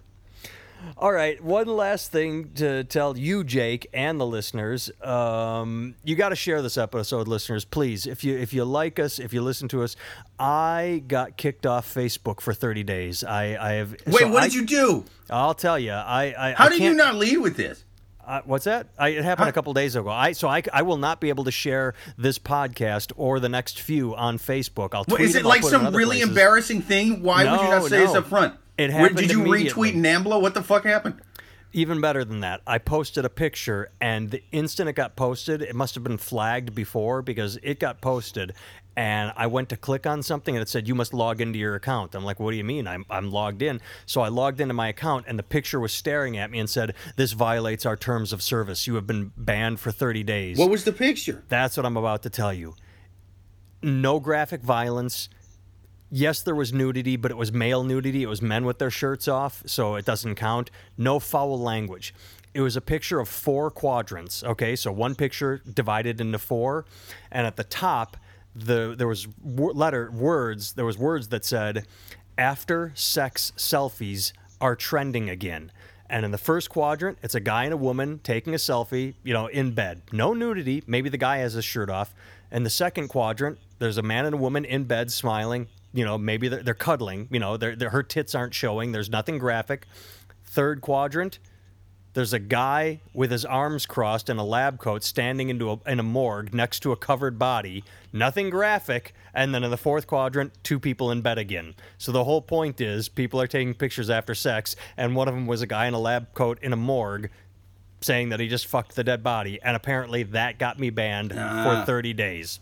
[0.97, 4.93] All right, one last thing to tell you, Jake, and the listeners.
[5.03, 8.07] Um, you got to share this episode, listeners, please.
[8.07, 9.97] If you if you like us, if you listen to us,
[10.39, 13.25] I got kicked off Facebook for 30 days.
[13.25, 13.91] I I have.
[14.07, 15.05] Wait, so what I- did you do?
[15.29, 15.91] I'll tell you.
[15.93, 17.83] I, I How I did you not lead with this?
[18.29, 18.89] Uh, what's that?
[18.99, 20.11] I, it happened a couple days ago.
[20.11, 23.81] I so I, I will not be able to share this podcast or the next
[23.81, 24.91] few on Facebook.
[24.93, 26.29] I'll What, tweet is it like put them in some really places.
[26.29, 27.23] embarrassing thing?
[27.23, 28.21] Why would you not say this no.
[28.21, 28.55] up front?
[28.77, 30.41] It Where- happened Did you retweet Nambla?
[30.41, 31.21] What the fuck happened?
[31.75, 35.75] Even better than that, I posted a picture, and the instant it got posted, it
[35.75, 38.55] must have been flagged before because it got posted.
[38.99, 41.77] And I went to click on something, and it said, You must log into your
[41.77, 42.17] account.
[42.17, 42.89] I'm like, What do you mean?
[42.89, 43.81] I'm, I'm logged in.
[44.07, 46.95] So I logged into my account, and the picture was staring at me and said,
[47.15, 48.89] This violates our terms of service.
[48.89, 50.59] You have been banned for 30 days.
[50.59, 51.45] What was the picture?
[51.49, 52.75] That's what I'm about to tell you.
[53.85, 55.29] No graphic violence.
[56.11, 58.25] Yes, there was nudity, but it was male nudity.
[58.25, 60.73] It was men with their shirts off, so it doesn't count.
[60.97, 62.13] No foul language.
[62.53, 64.43] It was a picture of four quadrants.
[64.43, 66.85] Okay, so one picture divided into four,
[67.31, 68.17] and at the top,
[68.65, 70.73] the there was letter words.
[70.73, 71.87] There was words that said,
[72.37, 75.73] "After sex selfies are trending again."
[76.11, 79.35] And in the first quadrant, it's a guy and a woman taking a selfie, you
[79.35, 80.03] know, in bed.
[80.11, 80.83] No nudity.
[80.87, 82.15] Maybe the guy has his shirt off.
[82.51, 85.67] In the second quadrant, there's a man and a woman in bed smiling.
[85.93, 87.29] You know, maybe they're, they're cuddling.
[87.31, 88.93] You know, they're, they're, her tits aren't showing.
[88.93, 89.87] There's nothing graphic.
[90.45, 91.39] Third quadrant,
[92.15, 96.01] there's a guy with his arms crossed in a lab coat standing into a, in
[96.01, 97.85] a morgue next to a covered body.
[98.13, 99.15] Nothing graphic.
[99.35, 101.75] And then in the fourth quadrant, two people in bed again.
[101.97, 105.47] So the whole point is people are taking pictures after sex, and one of them
[105.47, 107.31] was a guy in a lab coat in a morgue.
[108.01, 111.39] saying that he just fucked the dead body, and apparently that got me banned for
[111.41, 111.85] ah.
[111.85, 112.61] 30 days.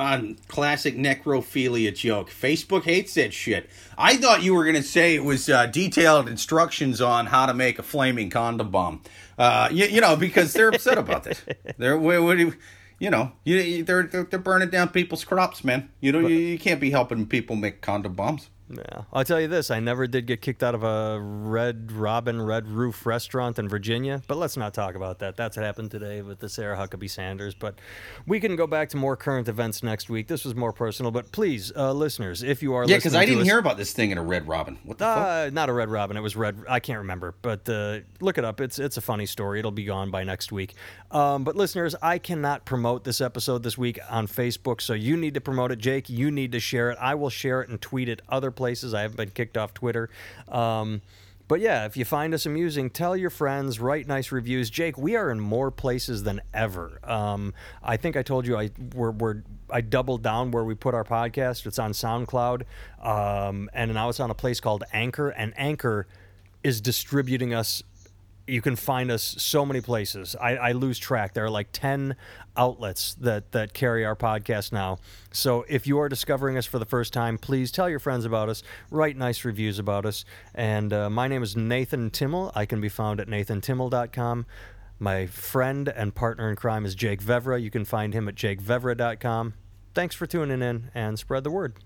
[0.00, 2.30] On classic necrophilia joke.
[2.30, 3.68] Facebook hates that shit.
[3.98, 7.52] I thought you were going to say it was uh, detailed instructions on how to
[7.52, 9.02] make a flaming condom bomb.
[9.38, 11.44] Uh, you, you know, because they're upset about this.
[11.76, 12.54] They're, what, what do you,
[12.98, 15.90] you know, you, they're they're burning down people's crops, man.
[16.00, 18.48] You know, you, you can't be helping people make condom bombs.
[18.72, 22.40] Yeah, I'll tell you this: I never did get kicked out of a Red Robin
[22.40, 24.22] Red Roof restaurant in Virginia.
[24.28, 25.36] But let's not talk about that.
[25.36, 27.54] That's what happened today with the Sarah Huckabee Sanders.
[27.54, 27.80] But
[28.26, 30.28] we can go back to more current events next week.
[30.28, 33.40] This was more personal, but please, uh, listeners, if you are Yeah, because I didn't
[33.40, 34.78] us- hear about this thing in a Red Robin.
[34.84, 35.16] What the fuck?
[35.26, 36.16] Uh, not a Red Robin.
[36.16, 36.62] It was Red.
[36.68, 38.60] I can't remember, but uh, look it up.
[38.60, 39.58] It's it's a funny story.
[39.58, 40.74] It'll be gone by next week.
[41.10, 45.34] Um, but listeners, I cannot promote this episode this week on Facebook, so you need
[45.34, 45.78] to promote it.
[45.80, 46.98] Jake, you need to share it.
[47.00, 48.94] I will share it and tweet it other places.
[48.94, 50.08] I haven't been kicked off Twitter.
[50.48, 51.02] Um,
[51.50, 54.70] but yeah, if you find us amusing, tell your friends, write nice reviews.
[54.70, 57.00] Jake, we are in more places than ever.
[57.02, 60.94] Um, I think I told you I we're, we're I doubled down where we put
[60.94, 61.66] our podcast.
[61.66, 62.62] It's on SoundCloud,
[63.02, 66.06] um, and now it's on a place called Anchor, and Anchor
[66.62, 67.82] is distributing us.
[68.50, 70.34] You can find us so many places.
[70.40, 71.34] I, I lose track.
[71.34, 72.16] There are like ten
[72.56, 74.98] outlets that that carry our podcast now.
[75.32, 78.48] So if you are discovering us for the first time, please tell your friends about
[78.48, 78.62] us.
[78.90, 80.24] Write nice reviews about us.
[80.54, 82.52] And uh, my name is Nathan Timmel.
[82.54, 84.46] I can be found at nathantimmel.com.
[84.98, 87.60] My friend and partner in crime is Jake Vevra.
[87.60, 89.54] You can find him at jakevevra.com.
[89.94, 91.76] Thanks for tuning in and spread the word.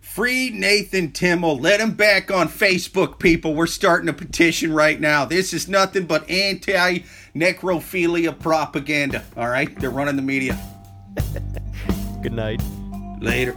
[0.00, 1.58] Free Nathan Timmel.
[1.58, 3.54] Let him back on Facebook, people.
[3.54, 5.24] We're starting a petition right now.
[5.24, 7.04] This is nothing but anti
[7.34, 9.24] necrophilia propaganda.
[9.36, 9.78] All right?
[9.78, 10.58] They're running the media.
[12.22, 12.60] Good night.
[13.20, 13.56] Later.